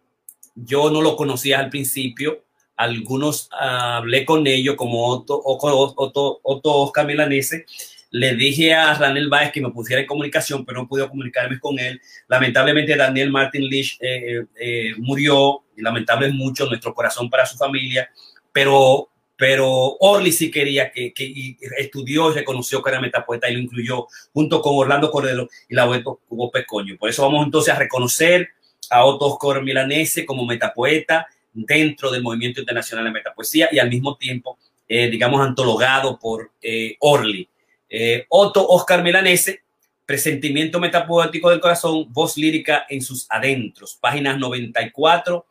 [0.55, 2.45] yo no lo conocía al principio,
[2.77, 7.65] algunos uh, hablé con ellos como Otto, Oscar Milanese,
[8.11, 11.77] le dije a Ranel Baez que me pusiera en comunicación, pero no pude comunicarme con
[11.77, 11.99] él.
[12.29, 17.45] Lamentablemente Daniel Martin Lich eh, eh, eh, murió, y lamentable es mucho nuestro corazón para
[17.45, 18.09] su familia,
[18.53, 23.59] pero, pero Orly sí quería que, que estudió y reconoció que era metapoeta y lo
[23.59, 25.85] incluyó junto con Orlando Cordero y la
[26.29, 26.95] Hugo Pecoño.
[26.97, 28.51] Por eso vamos entonces a reconocer
[28.91, 34.15] a Otto Oscar Milanese como metapoeta dentro del movimiento internacional de metapoesía y al mismo
[34.17, 36.51] tiempo, digamos, antologado por
[36.99, 37.49] Orly.
[37.93, 39.63] Eh, Otto Oscar Melanese,
[40.05, 45.45] Presentimiento Metapoético del Corazón, voz lírica en sus adentros, páginas 94.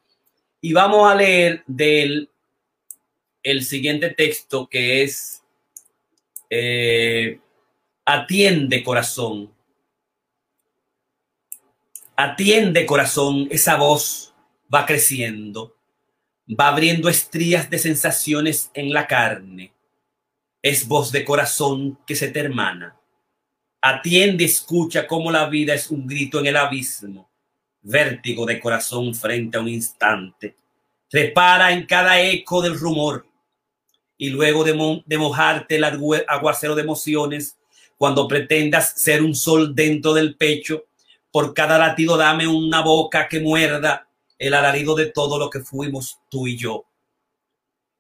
[0.63, 2.31] Y vamos a leer del
[3.43, 5.43] el siguiente texto que es
[6.49, 7.39] eh,
[8.07, 9.53] Atiende corazón.
[12.23, 14.35] Atiende corazón, esa voz
[14.73, 15.75] va creciendo,
[16.49, 19.73] va abriendo estrías de sensaciones en la carne
[20.63, 22.95] es voz de corazón que se te hermana.
[23.81, 27.31] Atiende, escucha cómo la vida es un grito en el abismo,
[27.81, 30.57] vértigo de corazón frente a un instante.
[31.11, 33.27] Repara en cada eco del rumor
[34.19, 35.85] y luego de, de mojarte el
[36.29, 37.57] aguacero de emociones,
[37.97, 40.85] cuando pretendas ser un sol dentro del pecho,
[41.31, 44.09] por cada latido dame una boca que muerda
[44.39, 46.87] el alarido de todo lo que fuimos tú y yo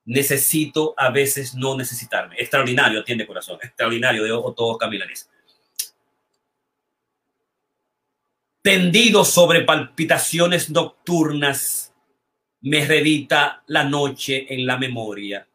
[0.07, 2.35] necesito a veces no necesitarme.
[2.37, 5.31] Extraordinario, atiende corazón, extraordinario de Otto Camilanes.
[8.62, 11.95] tendido sobre palpitaciones nocturnas,
[12.61, 15.49] me redita la noche en la memoria.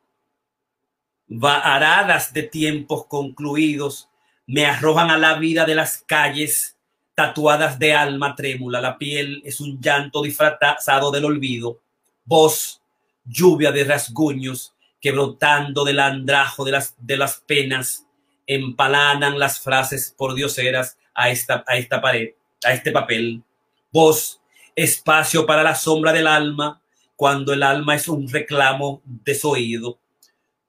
[1.28, 4.10] Varadas de tiempos concluidos
[4.48, 6.75] me arrojan a la vida de las calles
[7.16, 8.82] tatuadas de alma trémula.
[8.82, 11.80] La piel es un llanto disfrazado del olvido.
[12.26, 12.82] Voz,
[13.24, 18.06] lluvia de rasguños que brotando del andrajo de las, de las penas
[18.48, 22.34] empalanan las frases por dioseras a esta, a esta pared
[22.66, 23.44] a este papel.
[23.92, 24.42] Voz,
[24.76, 26.82] espacio para la sombra del alma,
[27.16, 30.00] cuando el alma es un reclamo desoído.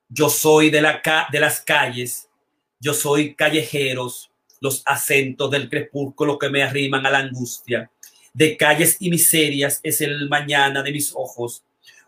[0.09, 2.28] Yo soy de, la de las calles,
[2.78, 4.30] yo soy callejeros,
[4.61, 7.91] los acentos del crepúsculo que me arriman a la angustia.
[8.33, 11.63] De calles y miserias es el mañana de mis ojos,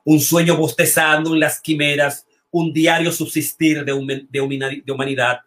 [0.05, 3.93] un sueño bostezando en las quimeras, un diario subsistir de,
[4.93, 5.41] humanidad,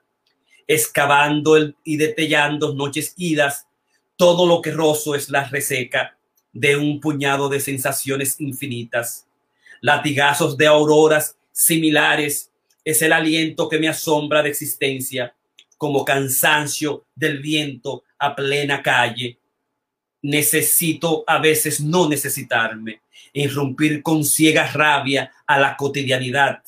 [0.68, 3.68] excavando el, y detellando noches idas
[4.16, 6.16] todo lo que rozo es la reseca
[6.54, 9.26] de un puñado de sensaciones infinitas.
[9.82, 12.52] Latigazos de auroras similares
[12.86, 15.34] es el aliento que me asombra de existencia,
[15.82, 19.40] como cansancio del viento a plena calle.
[20.22, 23.02] Necesito a veces no necesitarme,
[23.34, 26.62] irrumpir con ciega rabia a la cotidianidad,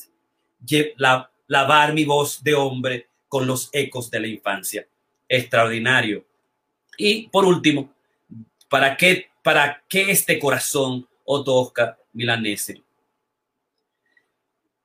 [1.46, 4.84] lavar mi voz de hombre con los ecos de la infancia.
[5.28, 6.26] Extraordinario
[6.98, 7.94] y por último,
[8.68, 12.82] ¿para qué, para qué este corazón, Otto Oscar Milanese?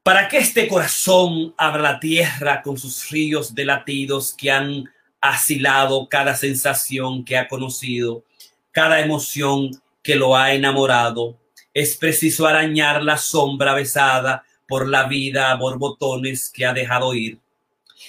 [0.04, 4.86] ¿Para qué este corazón abra la tierra con sus ríos de latidos que han
[5.20, 8.24] asilado cada sensación que ha conocido,
[8.72, 9.72] cada emoción
[10.02, 11.38] que lo ha enamorado?
[11.74, 17.38] Es preciso arañar la sombra besada por la vida a borbotones que ha dejado ir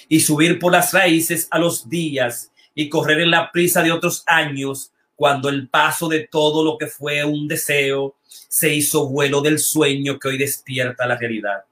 [0.07, 4.23] y subir por las raíces a los días y correr en la prisa de otros
[4.25, 9.59] años, cuando el paso de todo lo que fue un deseo se hizo vuelo del
[9.59, 11.65] sueño que hoy despierta la realidad.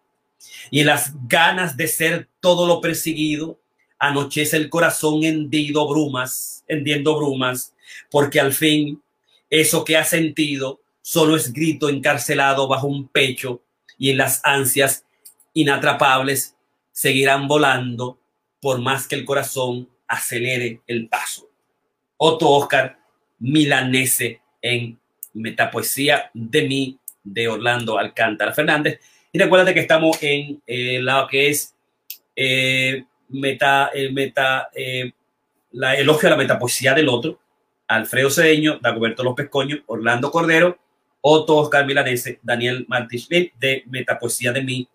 [0.72, 3.60] Y en las ganas de ser todo lo perseguido,
[3.98, 7.74] anochece el corazón hendido brumas, hendiendo brumas,
[8.10, 9.02] porque al fin
[9.50, 13.62] eso que ha sentido solo es grito encarcelado bajo un pecho
[13.98, 15.06] y en las ansias
[15.54, 16.56] inatrapables
[16.92, 18.20] seguirán volando
[18.62, 21.50] por más que el corazón acelere el paso.
[22.18, 23.00] Otto Oscar
[23.40, 25.00] Milanese en
[25.34, 29.00] Metapoesía de mí, de Orlando Alcántara Fernández.
[29.32, 31.76] Y recuerda que estamos en eh, lo que es
[32.36, 34.70] eh, meta, eh, meta,
[35.72, 37.40] la elogio a la metapoesía del otro,
[37.88, 40.78] Alfredo Cedeño, Dagoberto López Coño, Orlando Cordero,
[41.22, 44.88] Otto Oscar Milanese, Daniel Martínez de Metapoesía de mí.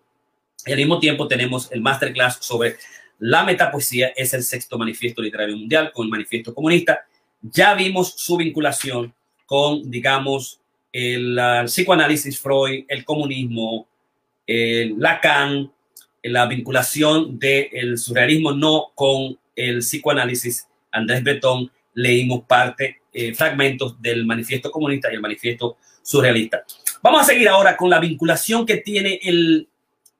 [0.65, 2.77] Y al mismo tiempo tenemos el masterclass sobre
[3.19, 7.05] la metapoesía es el sexto manifiesto literario mundial con el manifiesto comunista.
[7.41, 9.13] Ya vimos su vinculación
[9.45, 10.59] con, digamos,
[10.91, 13.87] el, psicoanálisis Freud, el comunismo,
[14.47, 15.71] Lacan,
[16.23, 21.71] la vinculación del surrealismo no con el psicoanálisis Andrés Breton.
[21.93, 26.63] Leímos parte, eh, fragmentos del manifiesto comunista y el manifiesto surrealista.
[27.01, 29.69] Vamos a seguir ahora con la vinculación que tiene el,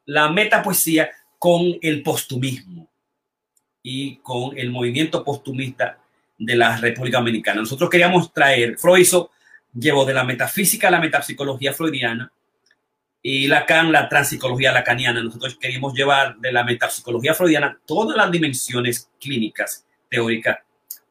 [0.05, 2.87] la metapoesía con el postumismo
[3.83, 5.99] y con el movimiento postumista
[6.37, 7.61] de la República Dominicana.
[7.61, 9.05] Nosotros queríamos traer, Freud
[9.73, 12.31] llevó de la metafísica a la metapsicología freudiana
[13.27, 15.23] y Lacan la transpsicología lacaniana.
[15.23, 20.59] Nosotros queríamos llevar de la metapsicología freudiana todas las dimensiones clínicas, teóricas,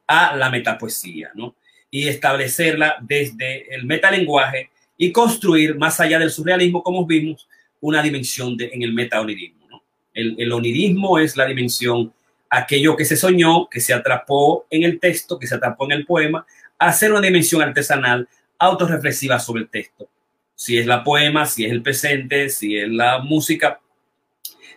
[0.07, 1.57] a la metapoesía, ¿no?
[1.91, 7.49] Y establecerla desde el metalenguaje y construir, más allá del surrealismo, como vimos,
[7.81, 9.83] una dimensión de, en el metaonirismo.
[10.13, 12.13] El, onirismo es la dimensión,
[12.49, 16.05] aquello que se soñó, que se atrapó en el texto, que se atrapó en el
[16.05, 16.45] poema,
[16.79, 20.07] hacer una dimensión artesanal autorreflexiva sobre el texto.
[20.55, 23.79] Si es la poema, si es el presente, si es la música,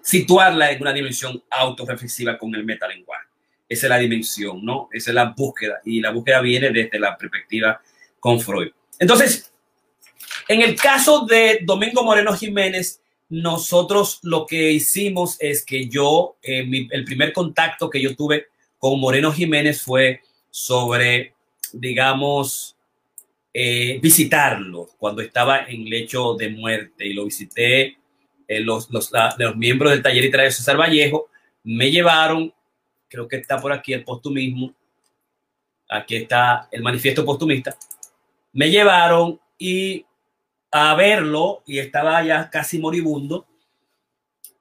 [0.02, 3.26] situarla en una dimensión autorreflexiva con el metalenguaje.
[3.68, 4.88] Esa es la dimensión, ¿no?
[4.92, 5.80] Esa es la búsqueda.
[5.84, 7.80] Y la búsqueda viene desde la perspectiva
[8.18, 8.70] con Freud.
[8.98, 9.52] Entonces,
[10.48, 16.66] en el caso de Domingo Moreno Jiménez, nosotros lo que hicimos es que yo, eh,
[16.90, 18.46] el primer contacto que yo tuve
[18.78, 21.34] con Moreno Jiménez fue sobre,
[21.72, 22.77] digamos,
[23.52, 27.96] eh, visitarlo cuando estaba en lecho de muerte y lo visité.
[28.46, 31.28] Eh, los, los, los, miembros del taller literario César Vallejo
[31.64, 32.52] me llevaron,
[33.08, 34.74] creo que está por aquí el postumismo,
[35.88, 37.76] aquí está el manifiesto postumista,
[38.52, 40.06] me llevaron y
[40.70, 43.46] a verlo y estaba ya casi moribundo.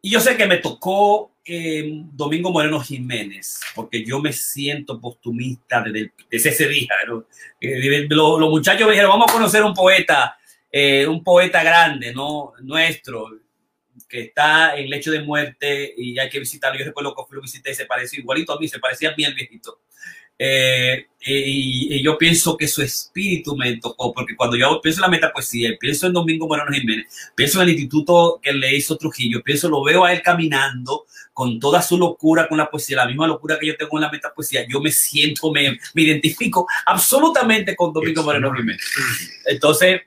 [0.02, 1.32] Y yo sé que me tocó
[2.12, 6.90] Domingo Moreno Jiménez, porque yo me siento postumista desde, ese día.
[7.08, 7.26] ¿no?
[7.62, 10.38] Eh, los, los, muchachos me dijeron, vamos a conocer un poeta,
[10.72, 12.54] eh, un poeta grande, ¿no?
[12.62, 13.30] Nuestro,
[14.10, 16.78] que está en lecho de muerte y hay que visitarlo.
[16.80, 19.24] Yo recuerdo que lo visité y se parecía igualito a mí, se parecía a mí
[19.24, 19.82] el viejito.
[20.40, 25.10] Eh, y, y, yo pienso que su espíritu me tocó, porque cuando yo pienso en
[25.10, 29.42] la metapoesía, pienso en Domingo Moreno Jiménez, pienso en el instituto que le hizo Trujillo,
[29.42, 31.08] pienso, lo veo a él caminando
[31.38, 34.10] con toda su locura con la poesía, la misma locura que yo tengo en la
[34.10, 38.82] metapoesía, yo me siento, me, me identifico absolutamente con Domingo Moreno Jiménez.
[39.46, 40.02] Entonces,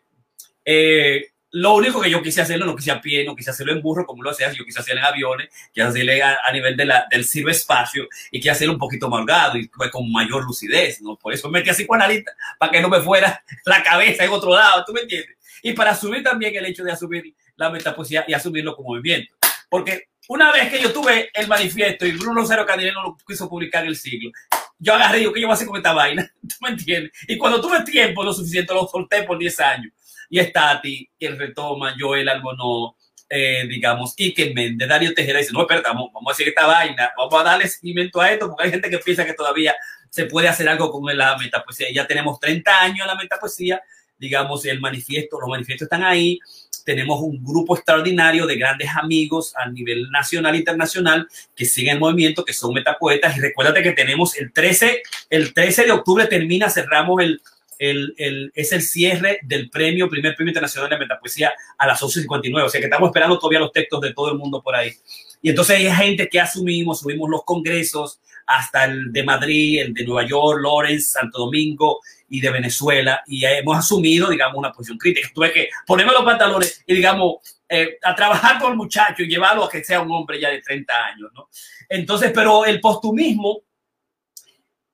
[0.64, 3.80] eh, lo único que yo quise hacerlo, no quise a pie, no quise hacerlo en
[3.80, 6.84] burro como lo hacía, yo quise hacerlo en aviones, quise hacerlo a, a nivel de
[6.84, 11.14] la, del ciberespacio y quise hacerlo un poquito más holgado y con mayor lucidez, ¿no?
[11.14, 14.30] Por eso me metí así con psicoanalista, para que no me fuera la cabeza en
[14.32, 15.36] otro lado, ¿tú me entiendes?
[15.62, 19.32] Y para asumir también el hecho de asumir la metapoesía y asumirlo como movimiento.
[19.68, 23.82] Porque una vez que yo tuve el manifiesto y Bruno Cero Candelero lo quiso publicar
[23.82, 24.30] en el siglo,
[24.78, 26.32] yo agarré y digo, ¿qué yo voy a hacer con esta vaina?
[26.40, 27.10] ¿Tú me entiendes?
[27.26, 29.92] Y cuando tuve tiempo lo suficiente, lo solté por 10 años
[30.28, 32.94] y Estati, quien retoma, Joel Almonó,
[33.28, 37.10] eh, digamos, Ike Méndez, Dario Tejera, dice, no, espérate, vamos, vamos a hacer esta vaina,
[37.16, 39.74] vamos a darle seguimiento a esto, porque hay gente que piensa que todavía
[40.10, 41.88] se puede hacer algo con la metapoesía.
[41.92, 43.82] Ya tenemos 30 años en la metapoesía,
[44.20, 46.38] digamos, el manifiesto, los manifiestos están ahí,
[46.84, 52.00] tenemos un grupo extraordinario de grandes amigos a nivel nacional e internacional que siguen el
[52.00, 56.70] movimiento, que son metapoetas, y recuérdate que tenemos el 13, el 13 de octubre termina,
[56.70, 57.40] cerramos el
[57.80, 62.66] el, el, es el cierre del premio, primer premio internacional de metapoesía a las 11.59.
[62.66, 64.92] O sea que estamos esperando todavía los textos de todo el mundo por ahí.
[65.40, 70.04] Y entonces hay gente que asumimos, subimos los congresos hasta el de Madrid, el de
[70.04, 72.00] Nueva York, Lawrence, Santo Domingo
[72.30, 73.22] y de Venezuela.
[73.26, 75.28] Y hemos asumido, digamos, una posición crítica.
[75.34, 77.36] Tuve que ponerme los pantalones y, digamos,
[77.68, 80.62] eh, a trabajar con el muchacho y llevarlo a que sea un hombre ya de
[80.62, 81.48] 30 años, ¿no?
[81.88, 83.62] Entonces, pero el postumismo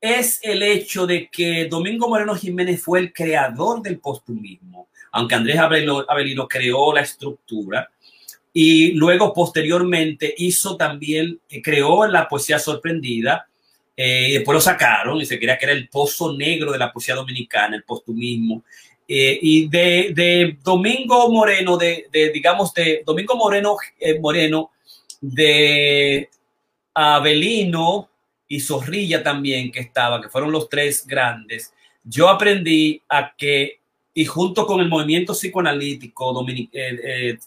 [0.01, 5.59] es el hecho de que Domingo Moreno Jiménez fue el creador del postumismo, aunque Andrés
[5.59, 7.91] Avelino creó la estructura
[8.59, 13.47] y luego posteriormente hizo también, eh, creó la poesía sorprendida,
[13.97, 16.93] eh, y después lo sacaron y se creía que era el pozo negro de la
[16.93, 18.63] poesía dominicana, el postumismo.
[19.09, 24.71] Eh, y de, Domingo Moreno, de, digamos, de Domingo Moreno, eh, Moreno,
[25.21, 26.29] de
[26.93, 28.11] Avelino,
[28.49, 31.73] y Zorrilla también, que estaba, que fueron los tres grandes,
[32.05, 33.81] yo aprendí a que,
[34.15, 36.71] y junto con el movimiento psicoanalítico dominic,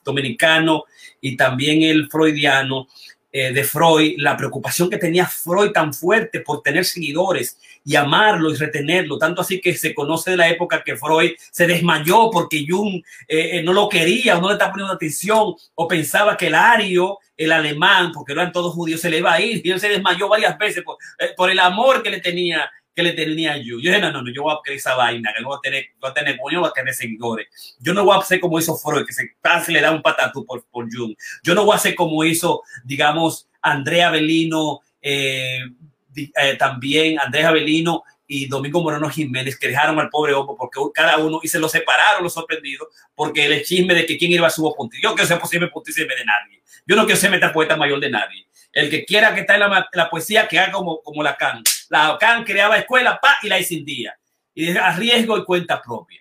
[0.03, 0.83] dominicano
[1.21, 2.87] y también el freudiano,
[3.31, 8.51] eh, de Freud, la preocupación que tenía Freud tan fuerte por tener seguidores y amarlo
[8.51, 12.65] y retenerlo, tanto así que se conoce de la época que Freud se desmayó porque
[12.67, 16.55] Jung eh, no lo quería o no le estaba poniendo atención o pensaba que el
[16.55, 19.89] ario, el alemán, porque eran todos judíos, se le iba a ir y él se
[19.89, 23.79] desmayó varias veces por, eh, por el amor que le tenía que le tenía yo.
[23.79, 25.61] Yo dije, no, no, no, yo voy a creer esa vaina, que no voy a
[25.61, 27.47] tener, voy a tener, yo voy a tener seguidores.
[27.79, 29.35] Yo no voy a hacer como hizo Freud, que se,
[29.65, 31.15] se le da un patatú por, por Jung.
[31.43, 35.61] Yo no voy a hacer como hizo, digamos, Andrea Belino, eh,
[36.15, 41.17] eh, también Andrea Belino y Domingo Moreno Jiménez, que dejaron al pobre hombre porque cada
[41.17, 44.51] uno, y se lo separaron los sorprendidos, porque el chisme de que quién iba a
[44.51, 44.97] su punto.
[45.01, 46.61] Yo quiero ser posible puntísimo de nadie.
[46.85, 48.45] Yo no quiero ser metapoeta mayor de nadie.
[48.71, 51.63] El que quiera que está en la, la poesía, que haga como, como Lacan.
[51.89, 54.17] Lacan creaba escuela, pa, y la día
[54.53, 56.19] Y a riesgo y cuenta propia.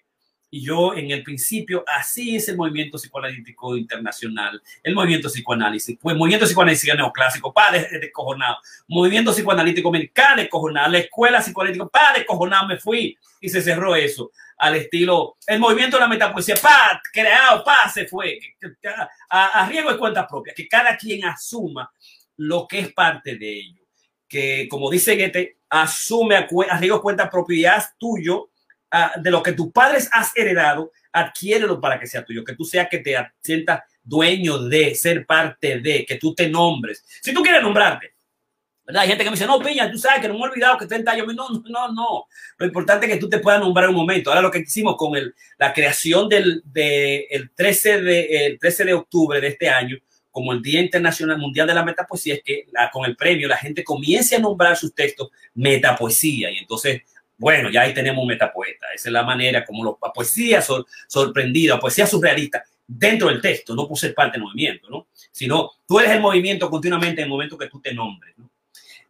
[0.51, 6.16] Y yo en el principio, así es el movimiento psicoanalítico internacional, el movimiento psicoanálisis, pues
[6.16, 8.57] movimiento psicoanálisis neoclásico, pa, descojonado,
[8.88, 13.16] movimiento psicoanalítico americano, descojonado, la escuela psicoanalítica, pa, descojonado, me fui.
[13.40, 18.07] Y se cerró eso al estilo, el movimiento de la metapoesía, pa, creado, pa, se
[18.07, 18.40] fue,
[19.28, 21.92] a, a riesgo y cuenta propia, que cada quien asuma
[22.39, 23.82] lo que es parte de ello.
[24.26, 28.51] Que, como dice Goethe, asume a, a cuenta propiedad tuyo
[28.93, 32.64] uh, de lo que tus padres has heredado, adquiérelo para que sea tuyo, que tú
[32.64, 37.05] seas que te sientas dueño de, ser parte de, que tú te nombres.
[37.22, 38.14] Si tú quieres nombrarte,
[38.86, 39.03] ¿verdad?
[39.03, 40.86] Hay gente que me dice, no, Piña, tú sabes que no me he olvidado que
[40.86, 41.34] 30 años.
[41.34, 42.24] No, no, no.
[42.57, 44.30] Lo importante es que tú te puedas nombrar un momento.
[44.30, 48.86] Ahora lo que hicimos con el, la creación del de, el 13, de, el 13
[48.86, 49.99] de octubre de este año,
[50.39, 53.57] como el Día Internacional Mundial de la Metapoesía, es que la, con el premio la
[53.57, 56.49] gente comience a nombrar sus textos metapoesía.
[56.53, 57.03] Y entonces,
[57.36, 58.86] bueno, ya ahí tenemos un metapoeta.
[58.95, 63.74] Esa es la manera como los, la poesía sor, sorprendida, poesía surrealista, dentro del texto,
[63.74, 65.09] no por ser parte del movimiento, ¿no?
[65.32, 68.49] Sino tú eres el movimiento continuamente en el momento que tú te nombres, ¿no?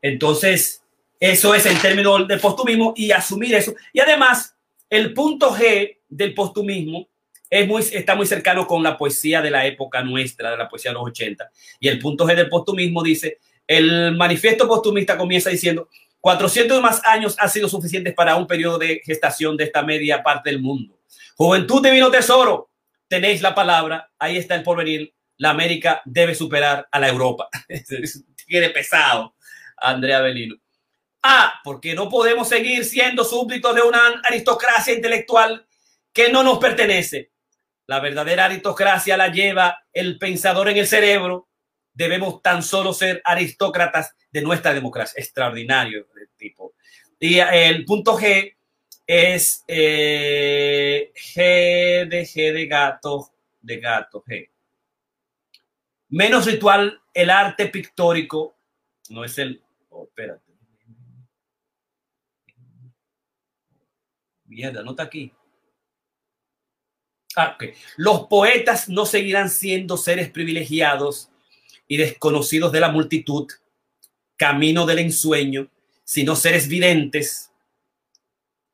[0.01, 0.83] Entonces,
[1.21, 3.75] eso es el término del postumismo y asumir eso.
[3.93, 4.57] Y además,
[4.89, 7.07] el punto G del postumismo
[7.51, 10.91] es muy, está muy cercano con la poesía de la época nuestra, de la poesía
[10.91, 11.51] de los 80.
[11.81, 15.89] Y el punto G del postumismo dice, El manifiesto postumista comienza diciendo,
[16.21, 20.51] 400 más años han sido suficientes para un periodo de gestación de esta media parte
[20.51, 20.99] del mundo.
[21.37, 22.71] Juventud divino tesoro,
[23.07, 25.15] tenéis la palabra, ahí está el porvenir.
[25.37, 27.49] La América debe superar a la Europa.
[28.47, 29.37] Tiene pesado,
[29.77, 30.57] Andrea Belino.
[31.23, 35.65] Ah, porque no podemos seguir siendo súbditos de una aristocracia intelectual
[36.13, 37.31] que no nos pertenece.
[37.89, 41.49] La verdadera aristocracia la lleva el pensador en el cerebro.
[41.95, 45.19] Debemos tan solo ser aristócratas de nuestra democracia.
[45.19, 46.75] Extraordinario el tipo.
[47.19, 48.55] Y el punto G
[49.07, 54.51] es eh, G de G de gato, de gato, G.
[56.11, 58.59] Menos ritual, el arte pictórico,
[59.09, 60.53] no es el, oh, espérate.
[64.45, 65.33] Mierda, no está aquí.
[67.97, 71.31] Los poetas no seguirán siendo seres privilegiados
[71.87, 73.47] y desconocidos de la multitud,
[74.37, 75.69] camino del ensueño,
[76.05, 77.49] sino seres videntes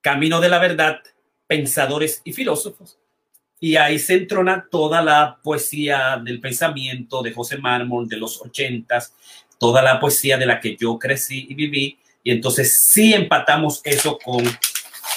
[0.05, 1.01] camino de la verdad,
[1.47, 2.99] pensadores y filósofos.
[3.59, 9.15] Y ahí se entrona toda la poesía del pensamiento de José Mármol de los ochentas,
[9.59, 11.99] toda la poesía de la que yo crecí y viví.
[12.23, 14.45] Y entonces sí empatamos eso con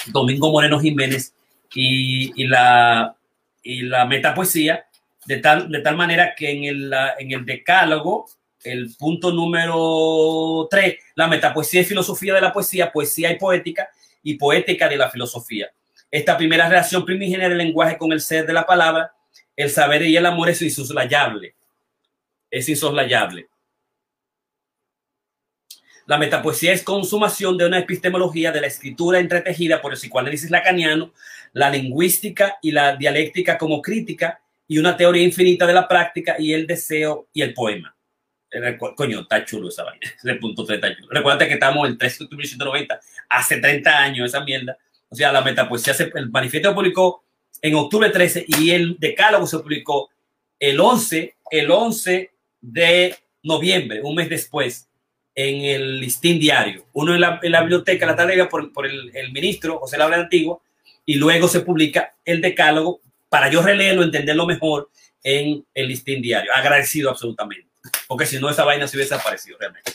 [0.06, 1.34] Domingo Moreno Jiménez
[1.74, 3.14] y, la,
[3.62, 4.86] y la metapoesía,
[5.26, 8.26] de tal, de tal manera que en el, en el decálogo,
[8.64, 13.88] el punto número tres, la metapoesía y filosofía de la poesía, poesía y poética,
[14.22, 15.70] y poética de la filosofía.
[16.10, 19.12] Esta primera relación primigenia del lenguaje con el ser de la palabra,
[19.54, 21.54] el saber y el amor es insoslayable.
[22.50, 23.48] Es insoslayable.
[26.06, 31.12] La metapoesía es consumación de una epistemología de la escritura entretejida por el psicoanálisis lacaniano,
[31.52, 36.52] la lingüística y la dialéctica como crítica y una teoría infinita de la práctica y
[36.52, 37.94] el deseo y el poema.
[38.96, 40.00] Coño, está chulo esa vaina.
[40.16, 41.08] Ese punto 30 chulo.
[41.10, 44.78] Recuerda que estamos en 13 de octubre de 190, hace 30 años esa mierda.
[45.10, 47.24] O sea, la metapoesía, se, el manifiesto se publicó
[47.60, 50.10] en octubre 13 y el decálogo se publicó
[50.58, 52.30] el 11, el 11
[52.60, 54.88] de noviembre, un mes después,
[55.34, 56.86] en el listín diario.
[56.92, 60.16] Uno en la, en la biblioteca, la tarea por, por el, el, ministro José Laura
[60.16, 60.62] Antiguo,
[61.08, 63.00] y luego se publica el decálogo
[63.30, 64.90] para yo releerlo, entenderlo mejor
[65.22, 66.52] en el listín diario.
[66.54, 67.68] Agradecido absolutamente
[68.06, 69.92] porque si no esa vaina se hubiese desaparecido realmente.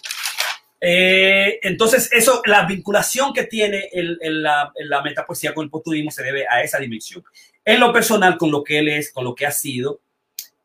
[0.81, 6.11] Eh, entonces, eso, la vinculación que tiene el, el, la, la, metapoesía con el postudismo
[6.11, 7.23] se debe a esa dimensión.
[7.63, 10.01] En lo personal, con lo que él es, con lo que ha sido,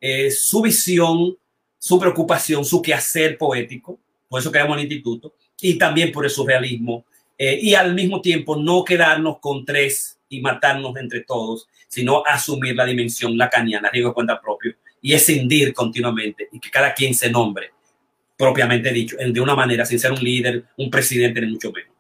[0.00, 1.36] eh, su visión,
[1.78, 7.04] su preocupación, su quehacer poético, por eso creamos el instituto, y también por el surrealismo,
[7.36, 12.74] eh, y al mismo tiempo no quedarnos con tres y matarnos entre todos, sino asumir
[12.76, 17.72] la dimensión lacaniana, digo cuenta propio, y escindir continuamente y que cada quien se nombre
[18.38, 21.92] propiamente dicho, de una manera, sin ser un líder, un presidente, ni mucho menos.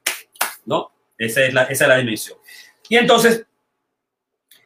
[0.64, 0.92] ¿No?
[1.18, 2.38] Esa es la, esa es la dimensión.
[2.88, 3.44] Y entonces,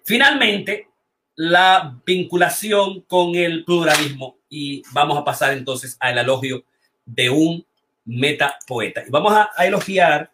[0.04, 0.88] finalmente,
[1.34, 6.62] la vinculación con el pluralismo y vamos a pasar entonces al elogio
[7.06, 7.66] de un
[8.04, 9.02] metapoeta.
[9.06, 10.30] Y vamos a, a elogiar,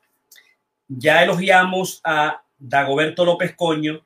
[0.89, 4.05] ya elogiamos a Dagoberto López Coño,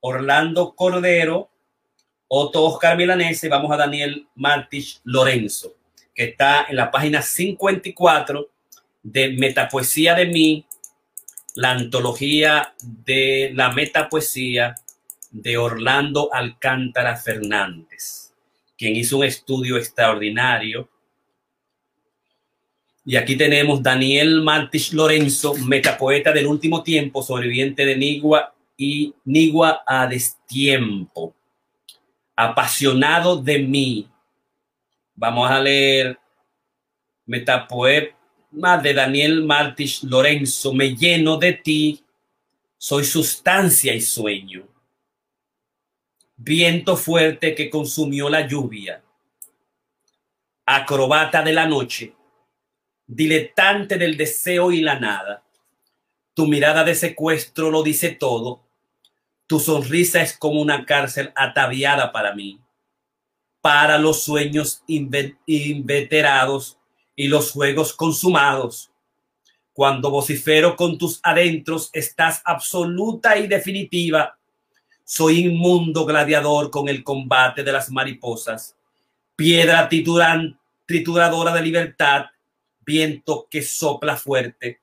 [0.00, 1.50] Orlando Cordero,
[2.28, 5.74] Otto Oscar Milanese, vamos a Daniel Martich Lorenzo,
[6.14, 8.48] que está en la página 54
[9.02, 10.66] de Metapoesía de mí,
[11.54, 14.74] la antología de la metapoesía
[15.30, 18.32] de Orlando Alcántara Fernández,
[18.76, 20.88] quien hizo un estudio extraordinario.
[23.04, 29.82] Y aquí tenemos Daniel Martich Lorenzo, metapoeta del último tiempo, sobreviviente de Nigua y Nigua
[29.86, 31.34] a destiempo
[32.36, 34.08] apasionado de mí.
[35.14, 36.18] Vamos a leer
[37.26, 40.72] Metapoema de Daniel Martich Lorenzo.
[40.72, 42.04] Me lleno de ti,
[42.76, 44.66] soy sustancia y sueño.
[46.36, 49.02] Viento fuerte que consumió la lluvia.
[50.66, 52.14] Acrobata de la noche,
[53.16, 55.42] diletante del deseo y la nada.
[56.34, 58.62] Tu mirada de secuestro lo dice todo
[59.52, 62.58] tu sonrisa es como una cárcel ataviada para mí,
[63.60, 66.78] para los sueños inveterados
[67.14, 68.90] y los juegos consumados.
[69.74, 74.38] Cuando vocifero con tus adentros, estás absoluta y definitiva.
[75.04, 78.74] Soy inmundo gladiador con el combate de las mariposas,
[79.36, 79.86] piedra
[80.86, 82.24] trituradora de libertad,
[82.92, 84.80] viento que sopla fuerte,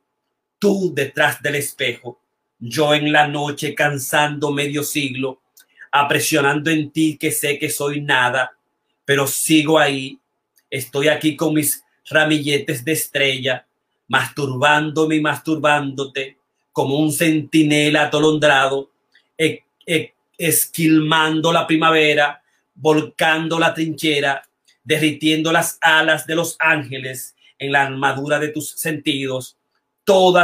[0.58, 2.20] tú detrás del espejo
[2.60, 5.42] yo en la noche cansando medio siglo,
[5.92, 8.58] apresionando en ti que sé que soy nada,
[9.06, 10.20] pero sigo ahí.
[10.70, 13.66] Estoy aquí con mis ramilletes de estrella,
[14.08, 16.38] masturbándome y masturbándote,
[16.72, 18.92] como un centinela atolondrado,
[19.38, 22.42] e, e, esquilmando la primavera,
[22.76, 24.44] volcando la trinchera,
[24.84, 29.58] derritiendo las alas de los ángeles en la armadura de tus sentidos.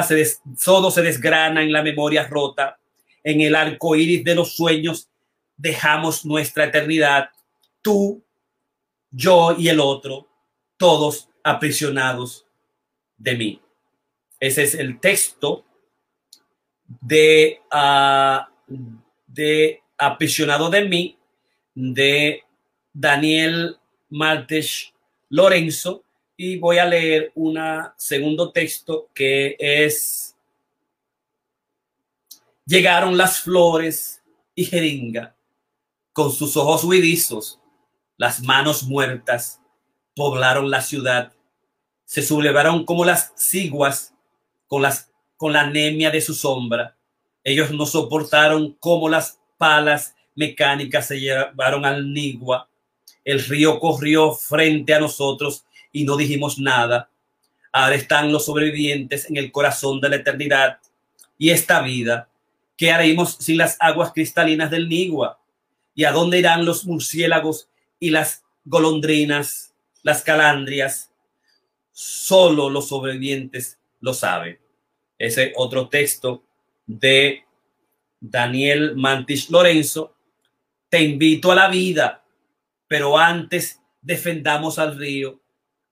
[0.08, 2.78] Se todo se desgrana en la memoria rota.
[3.24, 5.10] En el arco iris de los sueños
[5.58, 7.30] dejamos nuestra eternidad.
[7.82, 8.24] Tú,
[9.10, 10.28] yo y el otro,
[10.78, 12.46] todos aprisionados
[13.18, 13.62] de mí.
[14.40, 15.66] Ese es el texto
[17.02, 18.76] de, uh,
[19.26, 21.18] de aprisionado de mí
[21.74, 22.44] de
[22.94, 23.78] Daniel
[24.10, 24.94] Martes
[25.30, 26.05] Lorenzo
[26.38, 27.58] y voy a leer un
[27.98, 30.36] segundo texto que es
[32.68, 34.24] Llegaron las flores
[34.56, 35.36] y jeringa
[36.14, 37.60] con sus ojos huidizos,
[38.18, 39.62] las manos muertas
[40.16, 41.32] poblaron la ciudad,
[42.06, 44.16] se sublevaron como las ciguas
[44.66, 44.84] con,
[45.38, 46.98] con la anemia de su sombra.
[47.44, 52.68] Ellos no soportaron como las palas mecánicas se llevaron al Nigua.
[53.24, 55.65] El río corrió frente a nosotros
[55.96, 57.10] y no dijimos nada.
[57.72, 60.80] Ahora están los sobrevivientes en el corazón de la eternidad
[61.38, 62.28] y esta vida.
[62.76, 65.40] ¿Qué haremos sin las aguas cristalinas del Nigua?
[65.94, 69.74] ¿Y a dónde irán los murciélagos y las golondrinas,
[70.04, 71.12] las calandrias?
[71.94, 74.60] Solo los sobrevivientes lo saben.
[75.18, 76.44] Ese otro texto
[76.86, 77.46] de
[78.20, 80.14] Daniel Mantis Lorenzo.
[80.90, 82.26] Te invito a la vida,
[82.86, 85.40] pero antes defendamos al río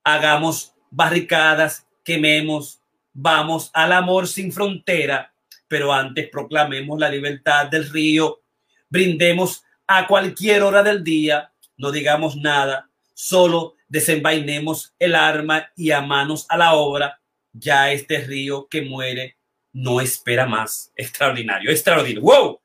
[0.04, 2.80] hagamos barricadas, quememos,
[3.12, 5.34] vamos al amor sin frontera,
[5.66, 8.42] pero antes proclamemos la libertad del río,
[8.88, 16.00] brindemos a cualquier hora del día, no digamos nada, solo desenvainemos el arma y a
[16.00, 17.20] manos a la obra,
[17.52, 19.36] ya este río que muere
[19.72, 20.92] no espera más.
[20.96, 22.60] Extraordinario, extraordinario, wow,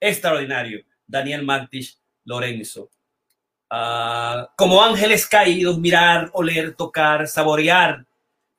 [0.00, 0.84] extraordinario.
[1.06, 2.90] Daniel Martich Lorenzo.
[3.74, 8.04] Ah, como ángeles caídos, mirar, oler, tocar, saborear,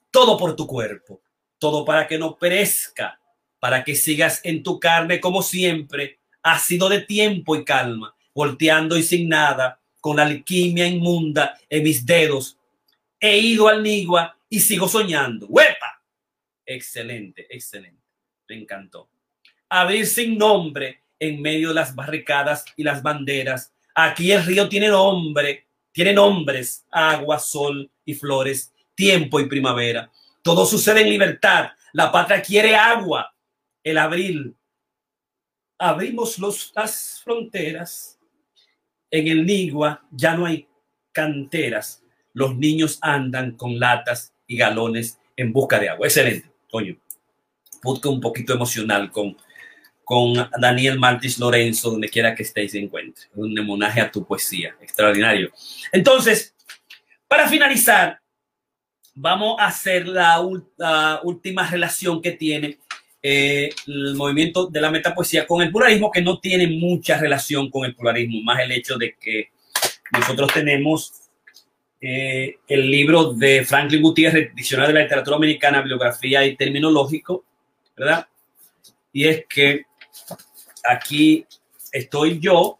[0.09, 1.21] todo por tu cuerpo,
[1.59, 3.21] todo para que no perezca,
[3.59, 8.97] para que sigas en tu carne como siempre, ha sido de tiempo y calma, volteando
[8.97, 12.57] y sin nada, con alquimia inmunda en mis dedos.
[13.19, 15.45] He ido al Nigua y sigo soñando.
[15.45, 16.01] ¡Huepa!
[16.65, 18.01] Excelente, excelente.
[18.49, 19.11] Me encantó.
[19.69, 24.87] Abrir sin nombre en medio de las barricadas y las banderas Aquí el río tiene
[24.87, 30.11] nombre, tiene nombres, agua, sol y flores, tiempo y primavera.
[30.41, 31.71] Todo sucede en libertad.
[31.93, 33.33] La patria quiere agua.
[33.83, 34.55] El abril.
[35.77, 36.39] Abrimos
[36.75, 38.19] las fronteras.
[39.11, 40.67] En el Nigua ya no hay
[41.11, 42.03] canteras.
[42.33, 46.07] Los niños andan con latas y galones en busca de agua.
[46.07, 46.97] Excelente, coño.
[47.81, 49.37] Punto un poquito emocional con,
[50.03, 53.25] con Daniel Martis Lorenzo, donde quiera que estéis se encuentre.
[53.35, 55.51] Un homenaje a tu poesía, extraordinario.
[55.91, 56.53] Entonces,
[57.27, 58.19] para finalizar,
[59.15, 60.41] vamos a hacer la,
[61.23, 62.79] última relación que tiene
[63.21, 67.85] eh, el movimiento de la metapoesía con el pluralismo, que no tiene mucha relación con
[67.85, 69.51] el pluralismo, más el hecho de que
[70.11, 71.13] nosotros tenemos
[72.01, 77.45] eh, el libro de Franklin Gutiérrez, Diccionario de la Literatura Americana, Bibliografía y Terminológico,
[77.95, 78.27] ¿verdad?
[79.13, 79.85] Y es que
[80.83, 81.45] aquí
[81.91, 82.77] estoy yo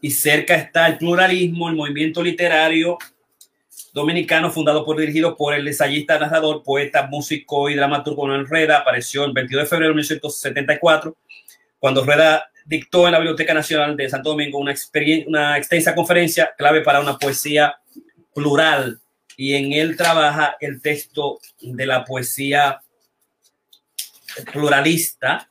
[0.00, 2.98] y cerca está el pluralismo, el movimiento literario
[3.92, 8.78] dominicano fundado por dirigido por el ensayista, narrador, poeta, músico y dramaturgo Manuel Rueda.
[8.78, 11.16] Apareció el 22 de febrero de 1974
[11.78, 14.74] cuando Rueda dictó en la Biblioteca Nacional de Santo Domingo una,
[15.26, 17.76] una extensa conferencia clave para una poesía
[18.34, 19.00] plural
[19.36, 22.82] y en él trabaja el texto de la poesía
[24.42, 25.48] pluralista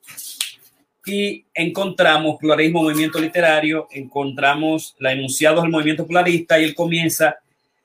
[1.05, 7.37] y encontramos pluralismo, movimiento literario, encontramos la enunciados del movimiento pluralista y él comienza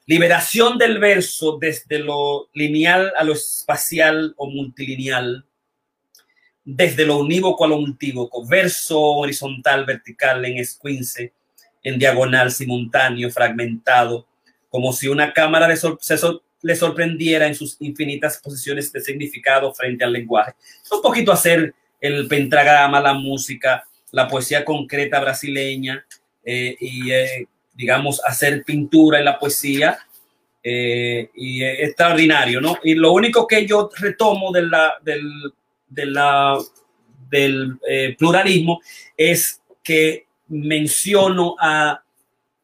[0.07, 5.45] liberación del verso desde lo lineal a lo espacial o multilineal,
[6.65, 11.33] desde lo unívoco a lo multívoco, verso horizontal, vertical, en esquince,
[11.83, 14.27] en diagonal, simultáneo, fragmentado,
[14.69, 16.17] como si una cámara de sorpresa
[16.63, 20.55] le sorprendiera en sus infinitas posiciones de significado frente al lenguaje.
[20.91, 26.05] Un poquito hacer el pentagrama, la música, la poesía concreta brasileña
[26.45, 29.99] eh, y, eh, digamos, hacer pintura en la poesía.
[30.65, 32.79] Eh, y es extraordinario, ¿no?
[32.85, 35.53] Y lo único que yo retomo de la, del,
[37.29, 38.81] del pluralismo
[39.17, 42.03] es que menciono a,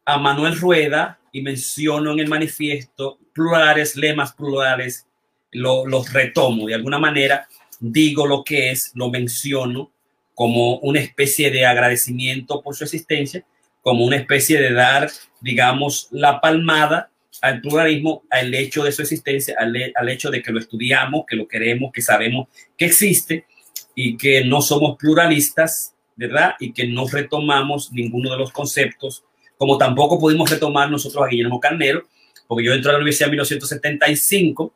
[0.05, 5.07] a Manuel Rueda, y menciono en el manifiesto plurales, lemas plurales,
[5.53, 7.47] los retomo de alguna manera,
[7.79, 9.93] digo lo que es, lo menciono
[10.35, 13.45] como una especie de agradecimiento por su existencia,
[13.81, 15.09] como una especie de dar,
[15.41, 17.11] digamos, la palmada
[17.41, 21.37] al pluralismo, al hecho de su existencia, al, al hecho de que lo estudiamos, que
[21.37, 23.47] lo queremos, que sabemos que existe
[23.95, 26.57] y que no somos pluralistas, ¿verdad?
[26.59, 29.23] Y que no retomamos ninguno de los conceptos,
[29.57, 32.03] como tampoco pudimos retomar nosotros a Guillermo Carnero,
[32.49, 34.75] porque yo entré a la universidad en 1975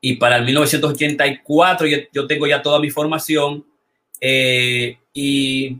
[0.00, 3.64] y para el 1984 yo, yo tengo ya toda mi formación
[4.20, 5.78] eh, y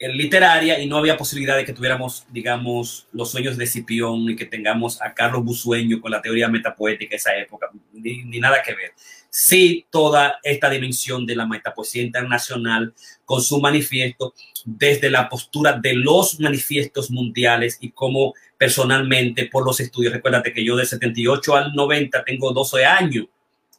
[0.00, 4.46] literaria y no había posibilidad de que tuviéramos, digamos, los sueños de Cipión y que
[4.46, 8.74] tengamos a Carlos Busueño con la teoría metapoética de esa época, ni, ni, nada que
[8.74, 8.92] ver.
[9.28, 12.94] Sí, toda esta dimensión de la metapoesía internacional
[13.24, 14.34] con su manifiesto
[14.64, 20.12] desde la postura de los manifiestos mundiales y como personalmente por los estudios.
[20.12, 23.26] Recuérdate que yo de 78 al 90 tengo 12 años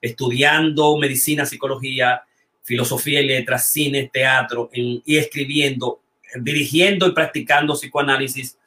[0.02, 2.24] estudiando medicina, psicología,
[2.64, 6.00] filosofía y letras, cine, teatro y escribiendo
[6.36, 8.58] dirigiendo y practicando psicoanálisis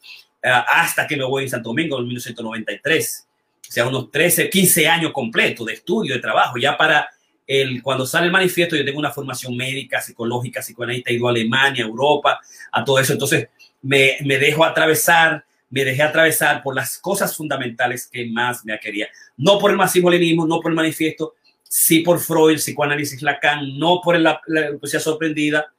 [0.44, 3.28] uh, hasta que me voy a Santo Domingo en 1993.
[3.68, 6.58] O sea, unos 13, 15 años completos de estudio, de trabajo.
[6.58, 7.08] Ya para
[7.46, 11.30] el, cuando sale el manifiesto, yo tengo una formación médica, psicológica, psicoanalista, he ido a
[11.30, 12.40] Alemania, Europa,
[12.70, 13.12] a todo eso.
[13.12, 13.48] Entonces,
[13.80, 19.08] me, me dejo atravesar, me dejé atravesar por las cosas fundamentales que más me quería.
[19.38, 24.20] No por el marxismo-leninismo, no por el manifiesto, sí por Freud, psicoanálisis Lacan, no por
[24.20, 25.72] la, la poesía sorprendida,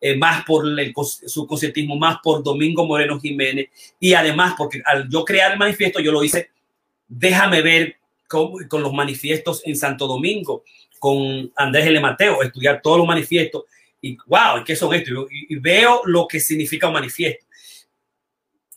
[0.00, 3.68] eh, más por el subconscientismo, más por Domingo Moreno Jiménez
[4.00, 6.50] y además porque al yo crear el manifiesto yo lo hice,
[7.06, 7.96] déjame ver
[8.26, 10.64] con, con los manifiestos en Santo Domingo,
[10.98, 12.00] con Andrés L.
[12.00, 13.64] Mateo, estudiar todos los manifiestos
[14.00, 15.30] y wow, ¿qué son estos?
[15.30, 17.44] Y, y veo lo que significa un manifiesto.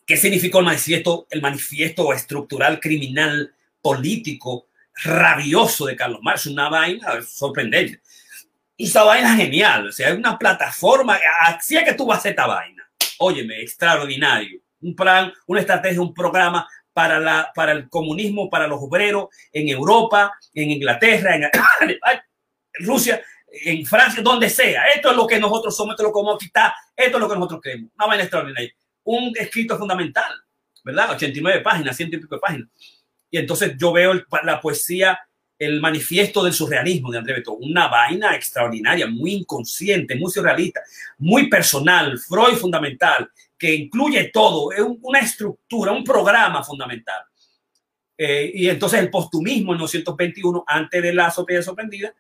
[0.08, 1.28] ¿Qué significa el manifiesto?
[1.30, 4.68] El manifiesto estructural, criminal, político,
[5.04, 8.02] rabioso de Carlos Marx, una vaina sorprendente
[8.78, 9.88] esa vaina genial.
[9.88, 11.20] O sea, es una plataforma.
[11.42, 12.88] Así es que tú vas a hacer esta vaina.
[13.20, 14.62] Óyeme, extraordinario.
[14.82, 19.70] Un plan, una estrategia, un programa para, la, para el comunismo, para los obreros en
[19.70, 21.50] Europa, en Inglaterra, en
[22.86, 23.22] Rusia,
[23.52, 24.86] en Francia, donde sea.
[24.88, 27.22] Esto es lo que nosotros somos, esto es lo que vamos a quitar, esto es
[27.22, 27.92] lo que nosotros creemos.
[27.96, 28.74] Una vaina extraordinaria.
[29.08, 30.34] Un escrito fundamental,
[30.84, 31.12] ¿verdad?
[31.12, 32.70] 89 páginas, ciento y pico de páginas.
[33.32, 34.14] Y entonces yo veo
[34.44, 35.20] la poesía
[35.60, 40.82] el manifiesto del surrealismo de André Beto, una vaina extraordinaria, muy inconsciente, muy surrealista,
[41.18, 47.24] muy personal, Freud fundamental, que incluye todo, es una estructura, un programa fundamental.
[48.18, 52.14] Eh, y entonces el postumismo en 1921, antes de la azotea sorprendida,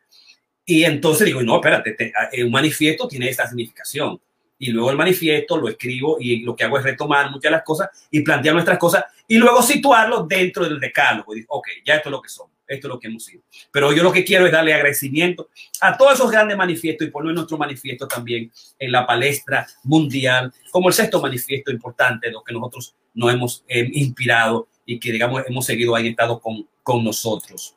[0.65, 4.19] y entonces digo, no, espérate, te, eh, un manifiesto tiene esta significación.
[4.59, 7.63] Y luego el manifiesto lo escribo y lo que hago es retomar muchas de las
[7.63, 11.35] cosas y plantear nuestras cosas y luego situarlo dentro del decálogo.
[11.35, 13.41] Y ok, ya esto es lo que somos esto es lo que hemos sido.
[13.71, 15.49] Pero yo lo que quiero es darle agradecimiento
[15.81, 20.89] a todos esos grandes manifiestos y poner nuestro manifiesto también en la palestra mundial, como
[20.89, 25.65] el sexto manifiesto importante, lo que nosotros nos hemos eh, inspirado y que, digamos, hemos
[25.65, 27.75] seguido ahí, estado con, con nosotros.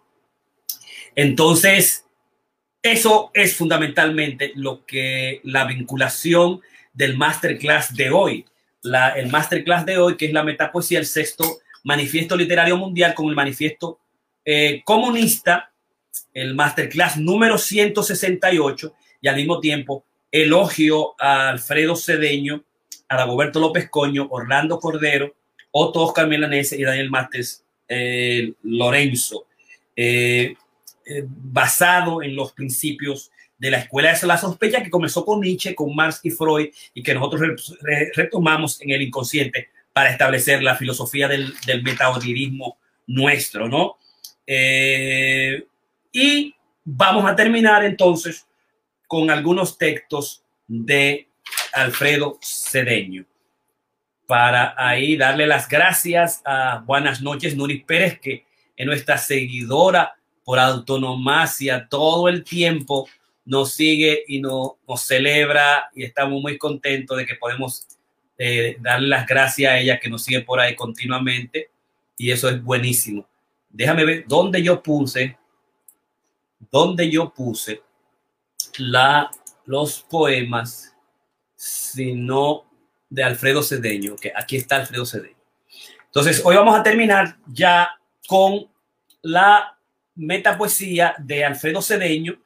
[1.15, 2.05] Entonces,
[2.83, 6.61] eso es fundamentalmente lo que la vinculación
[6.93, 8.47] del masterclass de hoy,
[9.17, 13.35] el masterclass de hoy, que es la metapoesía, el sexto manifiesto literario mundial con el
[13.35, 13.99] manifiesto
[14.45, 15.71] eh, comunista,
[16.33, 22.65] el masterclass número 168, y al mismo tiempo elogio a Alfredo Cedeño,
[23.09, 25.35] a Dagoberto López Coño, Orlando Cordero,
[25.73, 29.47] Otto Oscar Milanese y Daniel Martes eh, Lorenzo,
[29.97, 30.55] eh,
[31.27, 33.31] basado en los principios
[33.61, 37.03] de la escuela de la sospecha que comenzó con Nietzsche, con Marx y Freud y
[37.03, 37.77] que nosotros
[38.15, 41.85] retomamos en el inconsciente para establecer la filosofía del, del
[43.07, 43.99] nuestro, ¿no?
[44.47, 45.65] Eh,
[46.13, 46.55] y
[46.85, 48.47] vamos a terminar entonces
[49.07, 51.29] con algunos textos de
[51.73, 53.27] Alfredo Cedeño.
[54.27, 58.47] Para ahí darle las gracias a Buenas noches, Nuri Pérez, que
[58.77, 60.17] es nuestra seguidora
[60.51, 63.09] por autonomacia todo el tiempo
[63.45, 67.87] nos sigue y nos, nos celebra y estamos muy contentos de que podemos
[68.37, 71.71] eh, darle las gracias a ella que nos sigue por ahí continuamente
[72.17, 73.29] y eso es buenísimo.
[73.69, 75.39] Déjame ver dónde yo puse,
[76.69, 77.83] dónde yo puse
[78.77, 79.31] la,
[79.67, 80.97] los poemas,
[81.55, 82.65] sino
[83.09, 85.37] de Alfredo Cedeño, que aquí está Alfredo Cedeño.
[86.07, 87.89] Entonces, hoy vamos a terminar ya
[88.27, 88.69] con
[89.23, 89.77] la
[90.15, 92.39] metapoesía de Alfredo Cedeño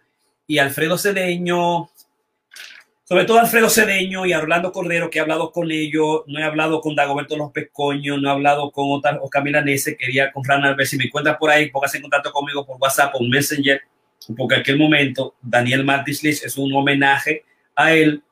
[0.46, 1.90] y Alfredo Cedeño
[3.06, 4.40] sobre todo Alfredo Cedeño y a
[4.72, 8.32] Cordero, que he hablado con ellos, no he hablado con Dagoberto Los Pescoños, no he
[8.32, 11.98] hablado con Oscar Milanese, quería con Fran a ver si me encuentras por ahí, póngase
[11.98, 13.82] en contacto conmigo por WhatsApp o Messenger,
[14.34, 17.44] porque en aquel momento Daniel Martins es un homenaje
[17.76, 18.22] a él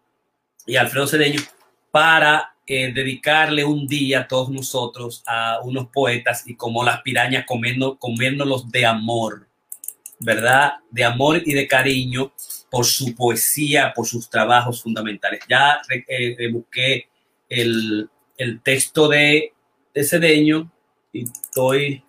[0.66, 1.42] y Alfredo Cedeño
[1.90, 7.44] para eh, dedicarle un día a todos nosotros a unos poetas y como las pirañas
[7.46, 9.48] comiendo, comiéndolos de amor,
[10.20, 10.74] ¿verdad?
[10.90, 12.32] De amor y de cariño
[12.70, 15.40] por su poesía, por sus trabajos fundamentales.
[15.48, 17.08] Ya eh, busqué
[17.48, 18.08] el,
[18.62, 19.52] texto de,
[19.92, 20.70] de, Cedeño
[21.12, 22.02] y estoy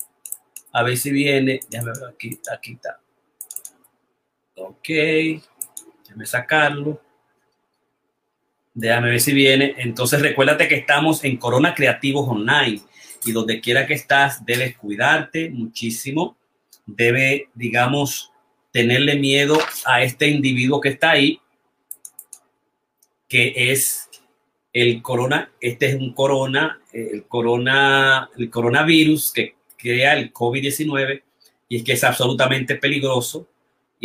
[0.71, 1.59] a ver si viene.
[1.69, 2.99] Déjame ver aquí, aquí está.
[4.55, 4.87] Ok,
[6.03, 7.01] déjame sacarlo.
[8.73, 9.75] Déjame ver si viene.
[9.77, 12.81] Entonces recuérdate que estamos en Corona Creativos Online
[13.25, 16.37] y donde quiera que estás debes cuidarte muchísimo.
[16.85, 18.31] Debe, digamos,
[18.71, 21.39] tenerle miedo a este individuo que está ahí,
[23.29, 24.09] que es
[24.73, 31.21] el corona, este es un corona, el corona, el coronavirus que crea el COVID-19
[31.69, 33.47] y es que es absolutamente peligroso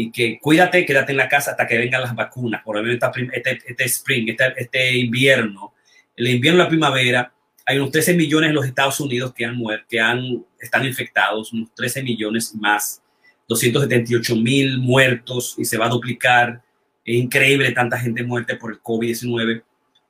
[0.01, 3.59] y que cuídate, quédate en la casa hasta que vengan las vacunas, por ejemplo, este,
[3.67, 5.75] este spring, este, este invierno,
[6.15, 7.33] el invierno la primavera,
[7.67, 11.53] hay unos 13 millones en los Estados Unidos que han muerto, que han, están infectados,
[11.53, 13.03] unos 13 millones más
[13.49, 16.63] 278 mil muertos y se va a duplicar.
[17.05, 19.65] Es increíble tanta gente muerta por el COVID-19.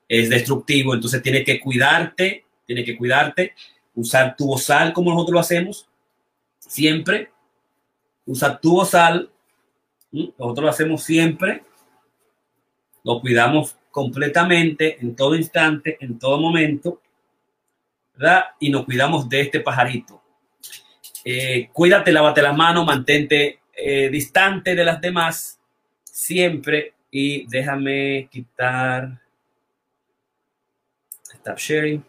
[0.06, 3.54] Es destructivo, entonces tiene que cuidarte, tiene que cuidarte,
[3.94, 5.88] usar tu sal como nosotros lo hacemos,
[6.58, 7.30] siempre.
[8.26, 9.30] Usa tu sal,
[10.12, 11.62] nosotros lo hacemos siempre.
[13.04, 17.00] Lo cuidamos completamente, en todo instante, en todo momento,
[18.14, 18.44] ¿verdad?
[18.60, 20.18] Y nos cuidamos de este pajarito
[21.24, 25.60] eh, cuídate, lávate las manos, mantente eh, distante de las demás
[26.04, 29.20] siempre y déjame quitar
[31.34, 32.04] stop sharing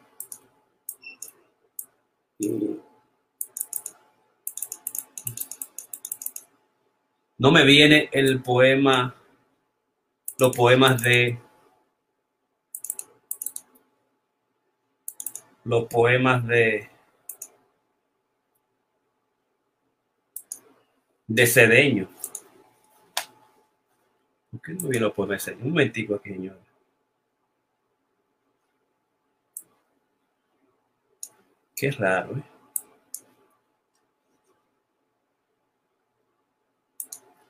[7.40, 9.16] no me viene el poema
[10.38, 11.40] los poemas de
[15.64, 16.90] los poemas de
[21.28, 22.10] de Cedeño.
[24.52, 25.54] ¿Por qué no vino por ese?
[25.54, 26.60] Un momentico aquí, señor.
[31.76, 32.49] Qué raro, ¿eh?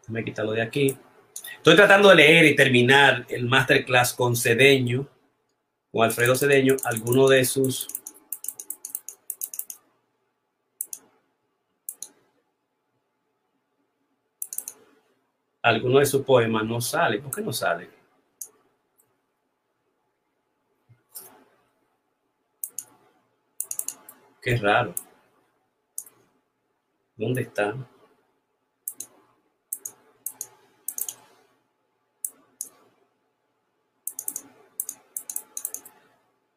[0.10, 0.98] Déjame quitarlo de aquí.
[1.58, 5.08] Estoy tratando de leer y terminar el masterclass con Cedeño,
[5.92, 7.88] con Alfredo Cedeño, alguno de sus
[15.62, 17.20] alguno de sus poemas no sale.
[17.20, 17.88] ¿Por qué no sale?
[24.42, 24.96] Qué raro.
[27.16, 27.76] ¿Dónde está?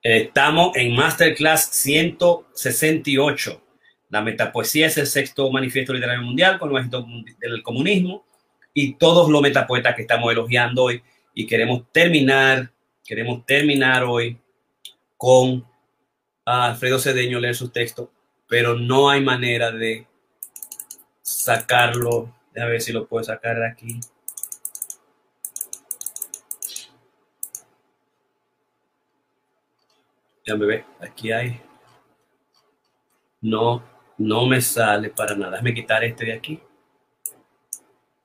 [0.03, 3.63] Estamos en Masterclass 168.
[4.11, 6.91] La metapoesía es el sexto manifiesto literario mundial con el
[7.39, 8.27] del comunismo
[8.75, 11.05] y todos los metapoetas que estamos elogiando hoy.
[11.35, 12.73] Y queremos terminar,
[13.05, 14.39] queremos terminar hoy
[15.17, 15.65] con
[16.45, 18.09] Alfredo Cedeño leer sus textos,
[18.49, 20.09] pero no hay manera de
[21.23, 22.35] sacarlo.
[22.61, 24.01] A ver si lo puedo sacar aquí.
[30.45, 31.61] Ya me ve, aquí hay.
[33.41, 33.83] No,
[34.19, 35.53] no me sale para nada.
[35.53, 36.61] Déjame quitar este de aquí.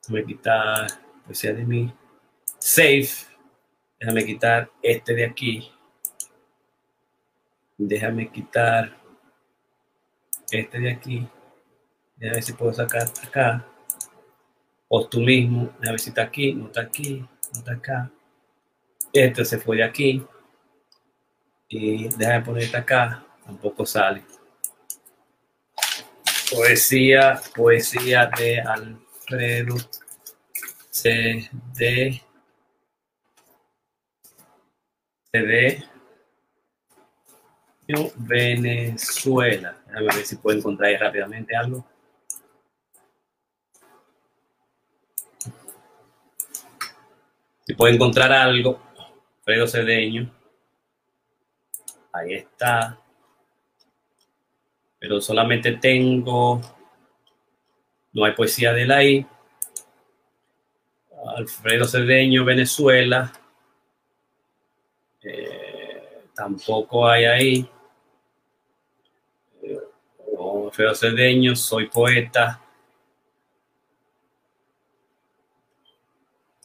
[0.01, 0.87] Déjame quitar
[1.25, 1.93] poesía de mí.
[2.57, 3.09] Save.
[3.99, 5.71] Déjame quitar este de aquí.
[7.77, 8.97] Déjame quitar
[10.51, 11.27] este de aquí.
[12.15, 13.63] Déjame ver si puedo sacar acá.
[14.87, 15.65] O tú mismo.
[15.79, 16.53] Déjame ver si está aquí.
[16.53, 17.19] No está aquí.
[17.53, 18.11] No está acá.
[19.13, 20.25] Este se fue de aquí.
[21.69, 23.23] Y déjame poner este acá.
[23.45, 24.23] Tampoco sale.
[26.51, 28.99] Poesía, poesía de al
[29.29, 29.75] Alfredo
[30.89, 32.21] CD
[35.31, 35.83] CD
[38.15, 39.77] Venezuela.
[39.93, 41.85] A ver si puedo encontrar ahí rápidamente algo.
[47.65, 48.79] Si puedo encontrar algo,
[49.39, 50.36] Alfredo Cedeño.
[52.17, 52.99] Ahí está.
[54.99, 56.61] Pero solamente tengo
[58.17, 59.27] no hay poesía de él ahí.
[61.35, 63.31] Alfredo Cedeño, Venezuela.
[66.33, 67.69] Tampoco hay ahí.
[70.35, 72.59] Oh, Feo Cedeño, soy poeta.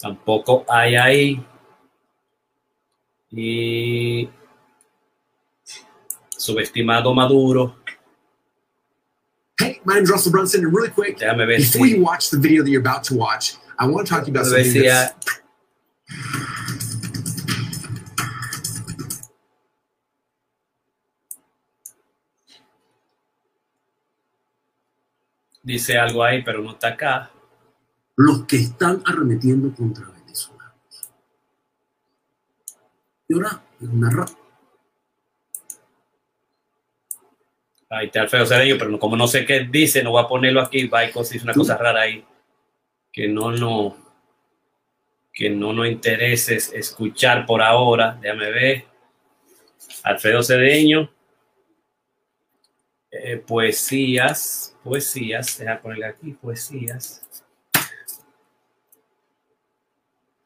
[0.00, 1.46] Tampoco hay ahí.
[3.30, 4.26] Y
[6.42, 7.76] subestimado Maduro.
[9.60, 12.38] Hey, my name's Russell Brunson, and really quick, Déjame ver before si- you watch the
[12.38, 14.80] video that you're about to watch, I want to talk to you about something si
[14.82, 15.42] that's ha-
[25.62, 27.30] dice algo ahí, pero no está acá.
[28.14, 31.10] los que están arremetiendo contra venezolanos.
[33.26, 34.10] Y ahora, una
[37.94, 40.86] Ahí está Alfredo Cedeño, pero como no sé qué dice, no voy a ponerlo aquí.
[40.86, 42.24] Baicos dice una cosa rara ahí
[43.12, 43.96] que no no
[45.30, 48.18] que no nos interese escuchar por ahora.
[48.18, 48.84] Déjame ver.
[50.04, 51.12] Alfredo Cedeño.
[53.10, 57.22] Eh, poesías, poesías, deja ponerle aquí, poesías.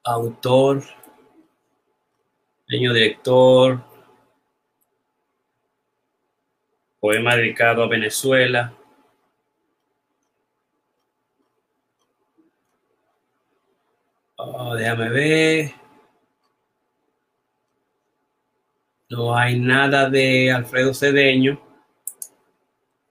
[0.02, 0.82] Autor,
[2.68, 3.84] dueño director,
[7.06, 8.76] poema dedicado a Venezuela.
[14.34, 15.70] Oh, déjame ver.
[19.08, 21.62] No hay nada de Alfredo Cedeño.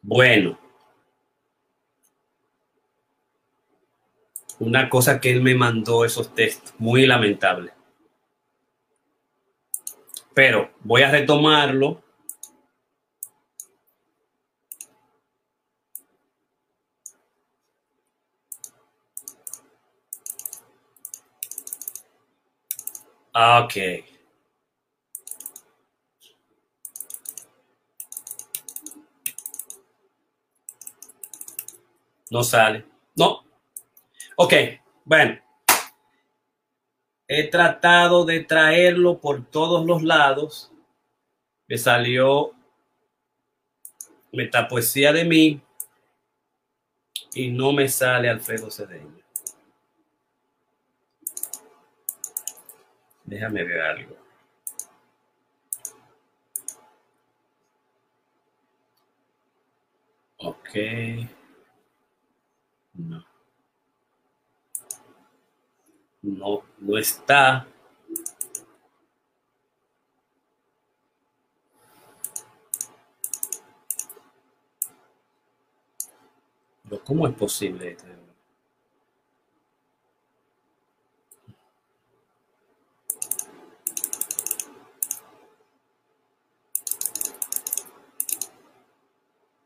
[0.02, 0.60] Bueno.
[4.60, 7.72] Una cosa que él me mandó esos textos, muy lamentable.
[10.34, 12.05] Pero voy a retomarlo.
[23.36, 23.76] Ok.
[32.32, 32.86] No sale.
[33.16, 33.44] No.
[34.38, 34.54] Ok,
[35.04, 35.38] bueno.
[37.28, 40.72] He tratado de traerlo por todos los lados.
[41.68, 42.54] Me salió
[44.32, 45.62] metapoesía de mí
[47.34, 49.15] y no me sale Alfredo Cedeño.
[53.26, 54.16] Déjame ver algo.
[60.38, 60.76] Ok.
[62.96, 63.24] No.
[66.24, 67.66] No, no está.
[76.84, 78.25] Pero ¿cómo es posible esto?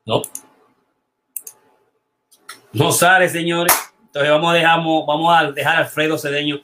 [0.10, 0.24] No.
[2.74, 3.72] No sale, señores.
[4.08, 6.62] Entonces vamos a, dejar a Alfredo Cedeño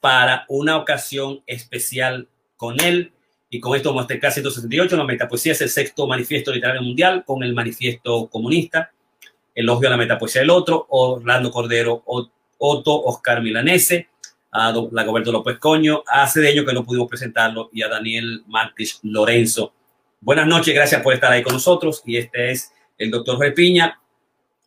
[0.00, 2.26] para una ocasión especial
[2.56, 3.12] con él.
[3.50, 4.96] Y con esto estar 168.
[4.96, 8.90] La metapoesía es el sexto manifiesto literario mundial con el manifiesto comunista.
[9.54, 10.86] Elogio a la metapoesía del otro.
[10.88, 14.08] Orlando Cordero, Otto, Oscar Milanese,
[14.52, 19.74] a Lagoberto López Coño, a Cedeño que no pudimos presentarlo y a Daniel Martich Lorenzo.
[20.22, 22.02] Buenas noches, gracias por estar ahí con nosotros.
[22.04, 23.98] Y este es el doctor Repiña.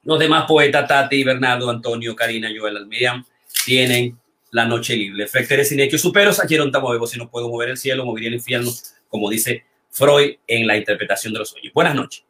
[0.03, 3.23] Los demás poetas, Tati, Bernardo, Antonio, Karina, Joel, Almiriam,
[3.63, 4.19] tienen
[4.49, 5.27] la noche libre.
[5.27, 8.71] Flectere Sinequio Superos, Acheron Tamovebo, si no puedo mover el cielo, movería el infierno,
[9.07, 11.71] como dice Freud en la interpretación de los sueños.
[11.71, 12.25] Buenas noches.